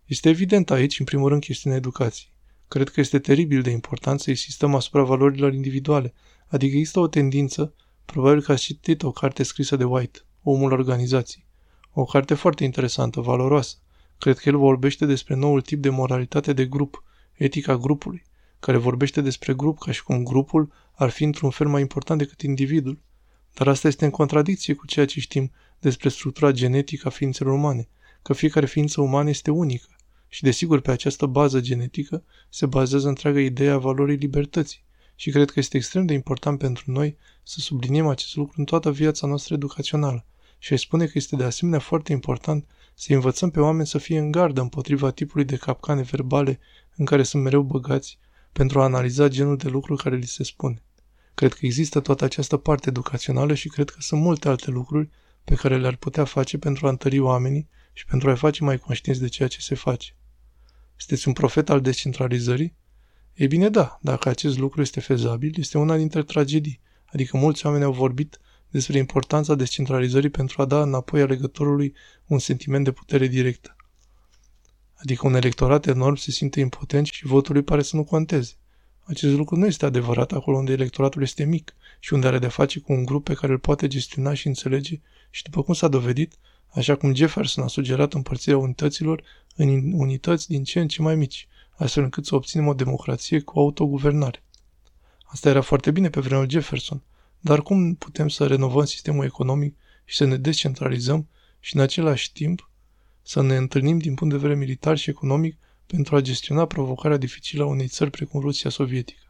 Este 0.06 0.28
evident 0.28 0.70
aici, 0.70 0.98
în 0.98 1.04
primul 1.04 1.28
rând, 1.28 1.40
chestiunea 1.40 1.78
educației. 1.78 2.32
Cred 2.68 2.88
că 2.88 3.00
este 3.00 3.18
teribil 3.18 3.62
de 3.62 3.70
important 3.70 4.20
să 4.20 4.30
insistăm 4.30 4.74
asupra 4.74 5.02
valorilor 5.02 5.52
individuale, 5.52 6.14
adică 6.46 6.76
există 6.76 7.00
o 7.00 7.08
tendință, 7.08 7.74
probabil 8.04 8.42
că 8.42 8.52
ați 8.52 8.62
citit 8.62 9.02
o 9.02 9.10
carte 9.10 9.42
scrisă 9.42 9.76
de 9.76 9.84
White, 9.84 10.18
Omul 10.42 10.72
Organizației. 10.72 11.46
O 11.92 12.04
carte 12.04 12.34
foarte 12.34 12.64
interesantă, 12.64 13.20
valoroasă. 13.20 13.76
Cred 14.18 14.38
că 14.38 14.48
el 14.48 14.56
vorbește 14.56 15.06
despre 15.06 15.34
noul 15.34 15.60
tip 15.60 15.82
de 15.82 15.88
moralitate 15.88 16.52
de 16.52 16.66
grup, 16.66 17.04
etica 17.32 17.76
grupului, 17.76 18.22
care 18.60 18.76
vorbește 18.76 19.20
despre 19.20 19.54
grup 19.54 19.78
ca 19.78 19.92
și 19.92 20.02
cum 20.02 20.22
grupul 20.22 20.72
ar 20.94 21.10
fi 21.10 21.24
într-un 21.24 21.50
fel 21.50 21.68
mai 21.68 21.80
important 21.80 22.18
decât 22.18 22.42
individul. 22.42 22.98
Dar 23.54 23.68
asta 23.68 23.88
este 23.88 24.04
în 24.04 24.10
contradicție 24.10 24.74
cu 24.74 24.86
ceea 24.86 25.06
ce 25.06 25.20
știm 25.20 25.52
despre 25.78 26.08
structura 26.08 26.50
genetică 26.50 27.08
a 27.08 27.10
ființelor 27.10 27.52
umane, 27.52 27.88
că 28.22 28.32
fiecare 28.32 28.66
ființă 28.66 29.00
umană 29.00 29.28
este 29.28 29.50
unică. 29.50 29.95
Și 30.36 30.42
desigur, 30.42 30.80
pe 30.80 30.90
această 30.90 31.26
bază 31.26 31.60
genetică 31.60 32.24
se 32.48 32.66
bazează 32.66 33.08
întreaga 33.08 33.40
idee 33.40 33.70
a 33.70 33.78
valorii 33.78 34.16
libertății. 34.16 34.84
Și 35.14 35.30
cred 35.30 35.50
că 35.50 35.58
este 35.58 35.76
extrem 35.76 36.06
de 36.06 36.12
important 36.12 36.58
pentru 36.58 36.90
noi 36.90 37.16
să 37.42 37.60
subliniem 37.60 38.06
acest 38.06 38.36
lucru 38.36 38.54
în 38.56 38.64
toată 38.64 38.90
viața 38.92 39.26
noastră 39.26 39.54
educațională. 39.54 40.26
Și 40.58 40.72
îi 40.72 40.78
spune 40.78 41.04
că 41.04 41.12
este 41.14 41.36
de 41.36 41.44
asemenea 41.44 41.78
foarte 41.78 42.12
important 42.12 42.66
să 42.94 43.14
învățăm 43.14 43.50
pe 43.50 43.60
oameni 43.60 43.86
să 43.86 43.98
fie 43.98 44.18
în 44.18 44.30
gardă 44.30 44.60
împotriva 44.60 45.10
tipului 45.10 45.44
de 45.44 45.56
capcane 45.56 46.02
verbale 46.02 46.58
în 46.96 47.04
care 47.04 47.22
sunt 47.22 47.42
mereu 47.42 47.62
băgați 47.62 48.18
pentru 48.52 48.80
a 48.80 48.84
analiza 48.84 49.28
genul 49.28 49.56
de 49.56 49.68
lucruri 49.68 50.02
care 50.02 50.16
li 50.16 50.26
se 50.26 50.44
spune. 50.44 50.82
Cred 51.34 51.52
că 51.52 51.66
există 51.66 52.00
toată 52.00 52.24
această 52.24 52.56
parte 52.56 52.88
educațională 52.88 53.54
și 53.54 53.68
cred 53.68 53.90
că 53.90 53.96
sunt 54.00 54.20
multe 54.20 54.48
alte 54.48 54.70
lucruri 54.70 55.08
pe 55.44 55.54
care 55.54 55.78
le-ar 55.78 55.96
putea 55.96 56.24
face 56.24 56.58
pentru 56.58 56.86
a 56.86 56.90
întări 56.90 57.18
oamenii 57.18 57.68
și 57.92 58.04
pentru 58.04 58.28
a-i 58.28 58.36
face 58.36 58.64
mai 58.64 58.78
conștienți 58.78 59.22
de 59.22 59.28
ceea 59.28 59.48
ce 59.48 59.60
se 59.60 59.74
face. 59.74 60.16
Sunteți 60.96 61.28
un 61.28 61.34
profet 61.34 61.70
al 61.70 61.80
descentralizării? 61.80 62.74
Ei 63.34 63.46
bine, 63.46 63.68
da, 63.68 63.98
dacă 64.02 64.28
acest 64.28 64.58
lucru 64.58 64.80
este 64.80 65.00
fezabil, 65.00 65.54
este 65.58 65.78
una 65.78 65.96
dintre 65.96 66.22
tragedii, 66.22 66.80
adică 67.04 67.36
mulți 67.36 67.66
oameni 67.66 67.84
au 67.84 67.92
vorbit 67.92 68.40
despre 68.70 68.98
importanța 68.98 69.54
descentralizării 69.54 70.30
pentru 70.30 70.62
a 70.62 70.64
da 70.64 70.82
înapoi 70.82 71.20
alegătorului 71.20 71.94
un 72.26 72.38
sentiment 72.38 72.84
de 72.84 72.92
putere 72.92 73.26
directă. 73.26 73.76
Adică 74.94 75.26
un 75.26 75.34
electorat 75.34 75.86
enorm 75.86 76.14
se 76.14 76.30
simte 76.30 76.60
impotent 76.60 77.06
și 77.06 77.26
votul 77.26 77.54
lui 77.54 77.62
pare 77.62 77.82
să 77.82 77.96
nu 77.96 78.04
conteze. 78.04 78.52
Acest 79.02 79.36
lucru 79.36 79.56
nu 79.56 79.66
este 79.66 79.84
adevărat 79.84 80.32
acolo 80.32 80.56
unde 80.56 80.72
electoratul 80.72 81.22
este 81.22 81.44
mic 81.44 81.74
și 82.00 82.12
unde 82.12 82.26
are 82.26 82.38
de 82.38 82.48
face 82.48 82.80
cu 82.80 82.92
un 82.92 83.04
grup 83.04 83.24
pe 83.24 83.34
care 83.34 83.52
îl 83.52 83.58
poate 83.58 83.86
gestiona 83.86 84.34
și 84.34 84.46
înțelege 84.46 85.00
și 85.30 85.42
după 85.42 85.62
cum 85.62 85.74
s-a 85.74 85.88
dovedit, 85.88 86.34
așa 86.72 86.96
cum 86.96 87.14
Jefferson 87.14 87.64
a 87.64 87.66
sugerat 87.66 88.12
împărțirea 88.14 88.58
unităților 88.58 89.22
în 89.56 89.92
unități 89.92 90.48
din 90.48 90.64
ce 90.64 90.80
în 90.80 90.88
ce 90.88 91.02
mai 91.02 91.16
mici, 91.16 91.48
astfel 91.76 92.02
încât 92.02 92.26
să 92.26 92.34
obținem 92.34 92.66
o 92.66 92.74
democrație 92.74 93.40
cu 93.40 93.58
autoguvernare. 93.58 94.42
Asta 95.24 95.48
era 95.48 95.60
foarte 95.60 95.90
bine 95.90 96.10
pe 96.10 96.20
vremea 96.20 96.46
Jefferson, 96.48 97.02
dar 97.40 97.62
cum 97.62 97.94
putem 97.94 98.28
să 98.28 98.46
renovăm 98.46 98.84
sistemul 98.84 99.24
economic 99.24 99.76
și 100.04 100.16
să 100.16 100.24
ne 100.24 100.36
descentralizăm 100.36 101.28
și 101.60 101.76
în 101.76 101.80
același 101.80 102.32
timp 102.32 102.70
să 103.22 103.42
ne 103.42 103.56
întâlnim 103.56 103.98
din 103.98 104.14
punct 104.14 104.32
de 104.34 104.40
vedere 104.40 104.58
militar 104.58 104.96
și 104.96 105.10
economic 105.10 105.56
pentru 105.86 106.16
a 106.16 106.20
gestiona 106.20 106.66
provocarea 106.66 107.16
dificilă 107.16 107.62
a 107.62 107.66
unei 107.66 107.86
țări 107.86 108.10
precum 108.10 108.40
Rusia 108.40 108.70
sovietică? 108.70 109.20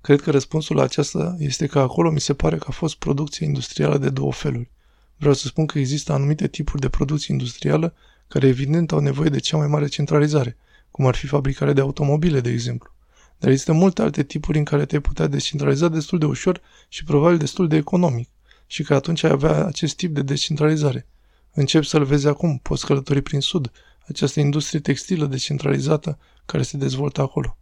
Cred 0.00 0.20
că 0.20 0.30
răspunsul 0.30 0.76
la 0.76 0.82
aceasta 0.82 1.36
este 1.38 1.66
că 1.66 1.78
acolo 1.78 2.10
mi 2.10 2.20
se 2.20 2.34
pare 2.34 2.56
că 2.56 2.64
a 2.68 2.72
fost 2.72 2.96
producția 2.96 3.46
industrială 3.46 3.98
de 3.98 4.10
două 4.10 4.32
feluri. 4.32 4.70
Vreau 5.16 5.34
să 5.34 5.46
spun 5.46 5.66
că 5.66 5.78
există 5.78 6.12
anumite 6.12 6.48
tipuri 6.48 6.80
de 6.80 6.88
producție 6.88 7.34
industrială 7.34 7.94
care 8.30 8.46
evident 8.46 8.92
au 8.92 8.98
nevoie 8.98 9.28
de 9.28 9.38
cea 9.38 9.56
mai 9.56 9.66
mare 9.66 9.86
centralizare, 9.86 10.56
cum 10.90 11.06
ar 11.06 11.14
fi 11.14 11.26
fabricarea 11.26 11.72
de 11.72 11.80
automobile, 11.80 12.40
de 12.40 12.50
exemplu. 12.50 12.90
Dar 13.38 13.50
există 13.50 13.72
multe 13.72 14.02
alte 14.02 14.22
tipuri 14.22 14.58
în 14.58 14.64
care 14.64 14.84
te-ai 14.84 15.00
putea 15.00 15.26
descentraliza 15.26 15.88
destul 15.88 16.18
de 16.18 16.24
ușor 16.24 16.60
și 16.88 17.04
probabil 17.04 17.38
destul 17.38 17.68
de 17.68 17.76
economic 17.76 18.28
și 18.66 18.82
că 18.82 18.94
atunci 18.94 19.22
ai 19.22 19.30
avea 19.30 19.66
acest 19.66 19.96
tip 19.96 20.14
de 20.14 20.22
descentralizare. 20.22 21.06
Încep 21.52 21.84
să-l 21.84 22.04
vezi 22.04 22.26
acum, 22.26 22.58
poți 22.58 22.86
călători 22.86 23.22
prin 23.22 23.40
sud, 23.40 23.72
această 24.06 24.40
industrie 24.40 24.80
textilă 24.80 25.26
decentralizată 25.26 26.18
care 26.46 26.62
se 26.62 26.76
dezvoltă 26.76 27.20
acolo. 27.20 27.56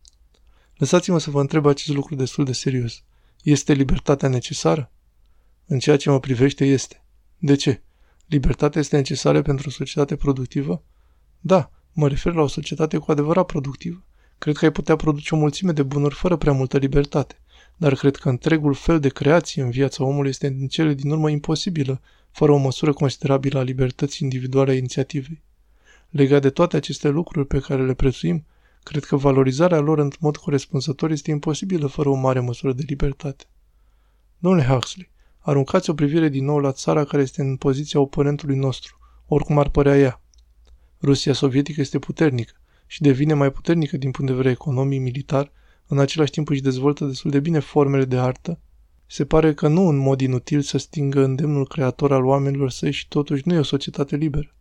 Lăsați-mă 0.77 1.19
să 1.19 1.31
vă 1.31 1.41
întreb 1.41 1.67
acest 1.67 1.97
lucru 1.97 2.15
destul 2.15 2.45
de 2.45 2.53
serios. 2.53 3.03
Este 3.43 3.73
libertatea 3.73 4.29
necesară? 4.29 4.93
În 5.67 5.79
ceea 5.79 5.97
ce 5.97 6.11
mă 6.11 6.21
privește 6.21 6.65
este. 6.65 7.05
De 7.39 7.55
ce? 7.55 7.83
Libertatea 8.29 8.81
este 8.81 8.97
necesară 8.97 9.43
pentru 9.43 9.69
o 9.69 9.71
societate 9.71 10.17
productivă? 10.17 10.83
Da, 11.41 11.71
mă 11.93 12.09
refer 12.09 12.33
la 12.33 12.43
o 12.43 12.47
societate 12.47 12.99
cu 12.99 13.11
adevărat 13.11 13.47
productivă. 13.47 14.05
Cred 14.39 14.57
că 14.57 14.65
ai 14.65 14.73
putea 14.73 14.97
produce 14.97 15.35
o 15.35 15.39
mulțime 15.39 15.73
de 15.73 15.83
bunuri 15.83 16.15
fără 16.15 16.37
prea 16.37 16.53
multă 16.53 16.79
libertate, 16.79 17.41
dar 17.77 17.95
cred 17.95 18.17
că 18.17 18.29
întregul 18.29 18.75
fel 18.75 19.01
de 19.01 19.09
creație 19.09 19.63
în 19.63 19.71
viața 19.71 20.05
omului 20.05 20.29
este 20.29 20.47
în 20.47 20.67
cele 20.67 20.95
din 20.95 21.11
urmă 21.11 21.31
imposibilă, 21.31 22.01
fără 22.31 22.53
o 22.53 22.57
măsură 22.57 22.93
considerabilă 22.93 23.59
a 23.59 23.63
libertății 23.63 24.19
individuale 24.23 24.71
a 24.71 24.75
inițiativei. 24.75 25.43
Legat 26.09 26.43
de 26.43 26.51
toate 26.51 26.77
aceste 26.77 27.09
lucruri 27.09 27.47
pe 27.47 27.59
care 27.59 27.87
le 27.87 27.95
prețuim, 27.95 28.47
cred 28.83 29.05
că 29.05 29.17
valorizarea 29.17 29.79
lor 29.79 29.99
în 29.99 30.11
mod 30.21 30.37
corespunzător 30.37 31.11
este 31.11 31.31
imposibilă 31.31 31.87
fără 31.87 32.09
o 32.09 32.15
mare 32.15 32.41
măsură 32.41 32.73
de 32.73 32.83
libertate. 32.87 33.45
Domnule 34.39 34.65
Huxley, 34.65 35.11
aruncați 35.39 35.91
o 35.91 35.95
privire 35.95 36.29
din 36.29 36.45
nou 36.45 36.59
la 36.59 36.73
țara 36.73 37.05
care 37.05 37.23
este 37.23 37.43
în 37.43 37.57
poziția 37.57 38.01
oponentului 38.01 38.57
nostru, 38.57 38.99
oricum 39.27 39.59
ar 39.59 39.69
părea 39.69 39.99
ea. 39.99 40.21
Rusia 41.03 41.33
sovietică 41.33 41.81
este 41.81 41.99
puternică 41.99 42.53
și 42.87 43.03
devine 43.03 43.35
mai 43.35 43.51
puternică 43.51 43.97
din 43.97 44.11
punct 44.11 44.31
de 44.31 44.37
vedere 44.37 44.55
economic, 44.55 45.01
militar, 45.01 45.53
în 45.87 45.99
același 45.99 46.31
timp 46.31 46.49
își 46.49 46.63
dezvoltă 46.63 47.05
destul 47.05 47.31
de 47.31 47.41
bine 47.41 47.59
formele 47.59 48.05
de 48.05 48.19
artă. 48.19 48.59
Se 49.07 49.25
pare 49.25 49.55
că 49.55 49.69
nu 49.69 49.89
în 49.89 49.97
mod 49.97 50.21
inutil 50.21 50.61
să 50.61 50.79
stingă 50.79 51.25
îndemnul 51.25 51.67
creator 51.67 52.13
al 52.13 52.25
oamenilor 52.25 52.71
săi 52.71 52.91
și 52.91 53.09
totuși 53.09 53.43
nu 53.45 53.55
e 53.55 53.59
o 53.59 53.63
societate 53.63 54.17
liberă. 54.17 54.55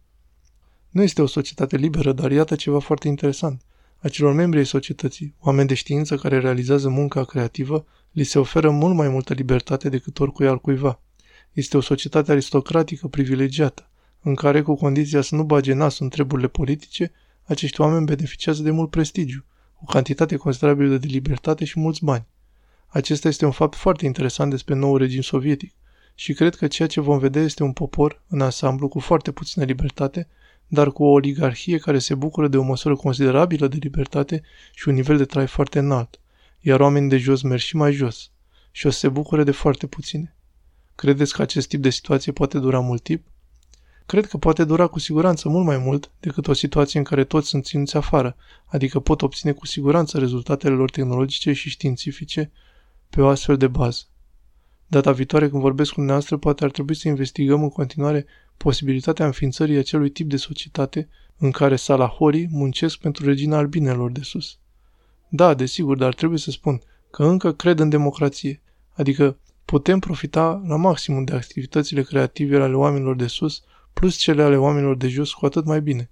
Nu 0.89 1.01
este 1.01 1.21
o 1.21 1.25
societate 1.25 1.77
liberă, 1.77 2.11
dar 2.11 2.31
iată 2.31 2.55
ceva 2.55 2.79
foarte 2.79 3.07
interesant. 3.07 3.61
Acelor 3.97 4.33
membri 4.33 4.59
ai 4.59 4.65
societății, 4.65 5.35
oameni 5.39 5.67
de 5.67 5.73
știință 5.73 6.15
care 6.15 6.39
realizează 6.39 6.89
munca 6.89 7.23
creativă, 7.23 7.85
li 8.11 8.23
se 8.23 8.39
oferă 8.39 8.69
mult 8.69 8.95
mai 8.95 9.09
multă 9.09 9.33
libertate 9.33 9.89
decât 9.89 10.19
oricui 10.19 10.47
altcuiva. 10.47 11.01
Este 11.51 11.77
o 11.77 11.81
societate 11.81 12.31
aristocratică 12.31 13.07
privilegiată, 13.07 13.89
în 14.21 14.35
care, 14.35 14.61
cu 14.61 14.75
condiția 14.75 15.21
să 15.21 15.35
nu 15.35 15.43
bage 15.43 15.73
nasul 15.73 16.03
în 16.03 16.09
treburile 16.09 16.47
politice, 16.47 17.11
acești 17.43 17.81
oameni 17.81 18.05
beneficiază 18.05 18.63
de 18.63 18.71
mult 18.71 18.89
prestigiu, 18.89 19.45
o 19.81 19.85
cantitate 19.85 20.35
considerabilă 20.35 20.97
de 20.97 21.07
libertate 21.07 21.65
și 21.65 21.79
mulți 21.79 22.03
bani. 22.03 22.25
Acesta 22.87 23.27
este 23.27 23.45
un 23.45 23.51
fapt 23.51 23.75
foarte 23.75 24.05
interesant 24.05 24.49
despre 24.49 24.75
nou 24.75 24.97
regim 24.97 25.21
sovietic 25.21 25.73
și 26.15 26.33
cred 26.33 26.55
că 26.55 26.67
ceea 26.67 26.87
ce 26.87 27.01
vom 27.01 27.17
vedea 27.17 27.41
este 27.41 27.63
un 27.63 27.71
popor, 27.71 28.21
în 28.27 28.41
ansamblu, 28.41 28.87
cu 28.87 28.99
foarte 28.99 29.31
puțină 29.31 29.65
libertate, 29.65 30.27
dar 30.67 30.91
cu 30.91 31.03
o 31.03 31.11
oligarhie 31.11 31.77
care 31.77 31.99
se 31.99 32.15
bucură 32.15 32.47
de 32.47 32.57
o 32.57 32.63
măsură 32.63 32.95
considerabilă 32.95 33.67
de 33.67 33.77
libertate 33.79 34.41
și 34.73 34.87
un 34.87 34.93
nivel 34.93 35.17
de 35.17 35.25
trai 35.25 35.47
foarte 35.47 35.79
înalt, 35.79 36.19
iar 36.67 36.79
oamenii 36.79 37.09
de 37.09 37.17
jos 37.17 37.41
merg 37.41 37.59
și 37.59 37.75
mai 37.75 37.91
jos 37.91 38.31
și 38.71 38.87
o 38.87 38.89
să 38.89 38.97
se 38.97 39.09
bucure 39.09 39.43
de 39.43 39.51
foarte 39.51 39.87
puține. 39.87 40.35
Credeți 40.95 41.33
că 41.33 41.41
acest 41.41 41.67
tip 41.67 41.81
de 41.81 41.89
situație 41.89 42.31
poate 42.31 42.59
dura 42.59 42.79
mult 42.79 43.03
timp? 43.03 43.21
Cred 44.05 44.25
că 44.25 44.37
poate 44.37 44.63
dura 44.63 44.87
cu 44.87 44.99
siguranță 44.99 45.49
mult 45.49 45.65
mai 45.65 45.77
mult 45.77 46.11
decât 46.19 46.47
o 46.47 46.53
situație 46.53 46.99
în 46.99 47.05
care 47.05 47.23
toți 47.23 47.47
sunt 47.47 47.65
ținuți 47.65 47.97
afară, 47.97 48.35
adică 48.65 48.99
pot 48.99 49.21
obține 49.21 49.51
cu 49.51 49.65
siguranță 49.65 50.19
rezultatele 50.19 50.73
lor 50.73 50.89
tehnologice 50.89 51.53
și 51.53 51.69
științifice 51.69 52.51
pe 53.09 53.21
o 53.21 53.27
astfel 53.27 53.57
de 53.57 53.67
bază. 53.67 54.03
Data 54.87 55.11
viitoare 55.11 55.49
când 55.49 55.61
vorbesc 55.61 55.89
cu 55.89 55.95
dumneavoastră, 55.95 56.37
poate 56.37 56.63
ar 56.63 56.71
trebui 56.71 56.95
să 56.95 57.07
investigăm 57.07 57.63
în 57.63 57.69
continuare 57.69 58.25
posibilitatea 58.57 59.25
înființării 59.25 59.77
acelui 59.77 60.09
tip 60.09 60.29
de 60.29 60.37
societate 60.37 61.09
în 61.37 61.51
care 61.51 61.75
salahorii 61.75 62.47
muncesc 62.51 62.97
pentru 62.97 63.25
regina 63.25 63.57
albinelor 63.57 64.11
de 64.11 64.21
sus. 64.21 64.59
Da, 65.29 65.53
desigur, 65.53 65.97
dar 65.97 66.13
trebuie 66.13 66.39
să 66.39 66.51
spun 66.51 66.81
că 67.11 67.23
încă 67.23 67.53
cred 67.53 67.79
în 67.79 67.89
democrație, 67.89 68.61
adică 68.93 69.37
putem 69.65 69.99
profita 69.99 70.63
la 70.67 70.75
maximum 70.75 71.23
de 71.23 71.33
activitățile 71.33 72.01
creative 72.01 72.57
ale 72.57 72.75
oamenilor 72.75 73.15
de 73.15 73.27
sus, 73.27 73.63
plus 73.93 74.15
cele 74.15 74.43
ale 74.43 74.57
oamenilor 74.57 74.97
de 74.97 75.07
jos, 75.07 75.31
cu 75.33 75.45
atât 75.45 75.65
mai 75.65 75.81
bine. 75.81 76.09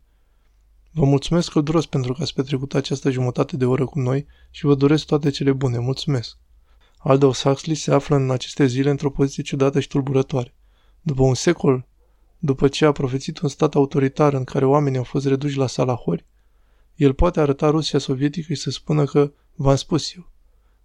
Vă 0.92 1.06
mulțumesc 1.06 1.52
călduros 1.52 1.86
pentru 1.86 2.14
că 2.14 2.22
ați 2.22 2.34
petrecut 2.34 2.74
această 2.74 3.12
jumătate 3.12 3.58
de 3.58 3.66
oră 3.66 3.86
cu 3.86 4.00
noi 4.00 4.26
și 4.52 4.66
vă 4.66 4.76
doresc 4.76 5.06
toate 5.06 5.30
cele 5.30 5.52
bune. 5.52 5.80
Mulțumesc! 5.80 6.38
Aldous 6.98 7.42
Huxley 7.42 7.76
se 7.76 7.94
află 7.94 8.16
în 8.16 8.32
aceste 8.32 8.66
zile 8.66 8.90
într-o 8.90 9.10
poziție 9.10 9.44
ciudată 9.44 9.80
și 9.80 9.88
tulburătoare. 9.88 10.54
După 11.02 11.24
un 11.24 11.34
secol, 11.34 11.86
după 12.40 12.68
ce 12.68 12.86
a 12.86 12.92
profețit 12.92 13.40
un 13.40 13.50
stat 13.50 13.76
autoritar 13.76 14.34
în 14.34 14.44
care 14.44 14.66
oamenii 14.66 14.98
au 14.98 15.04
fost 15.04 15.26
reduși 15.26 15.58
la 15.58 15.68
salahori, 15.68 16.26
el 16.96 17.14
poate 17.14 17.40
arăta 17.40 17.70
Rusia 17.70 18.00
sovietică 18.00 18.54
și 18.54 18.62
să 18.62 18.70
spună 18.70 19.04
că 19.04 19.32
v-am 19.56 19.76
spus 19.76 20.16
eu. 20.16 20.32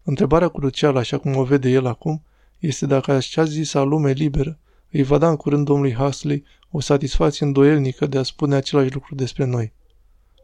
Întrebarea 0.03 0.49
crucială, 0.49 0.99
așa 0.99 1.19
cum 1.19 1.37
o 1.37 1.45
vede 1.45 1.71
el 1.71 1.87
acum, 1.87 2.25
este 2.59 2.87
dacă 2.87 3.13
așa 3.13 3.45
zisa 3.45 3.83
lume 3.83 4.13
liberă 4.13 4.59
îi 4.91 5.03
va 5.03 5.19
da 5.19 5.29
în 5.29 5.37
curând 5.37 5.65
domnului 5.65 5.95
Huxley 5.95 6.45
o 6.71 6.81
satisfacție 6.81 7.47
îndoielnică 7.47 8.07
de 8.07 8.19
a 8.19 8.23
spune 8.23 8.55
același 8.55 8.93
lucru 8.93 9.15
despre 9.15 9.45
noi. 9.45 9.73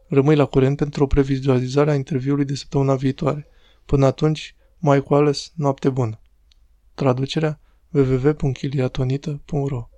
Rămâi 0.07 0.35
la 0.35 0.45
curent 0.45 0.77
pentru 0.77 1.03
o 1.03 1.07
previzualizare 1.07 1.91
a 1.91 1.95
interviului 1.95 2.45
de 2.45 2.55
săptămâna 2.55 2.95
viitoare. 2.95 3.47
Până 3.85 4.05
atunci, 4.05 4.55
mai 4.77 5.03
cu 5.03 5.13
ales, 5.13 5.51
noapte 5.55 5.89
bună. 5.89 6.19
Traducerea 6.93 7.59
www.chiliatonita.ro 7.91 9.89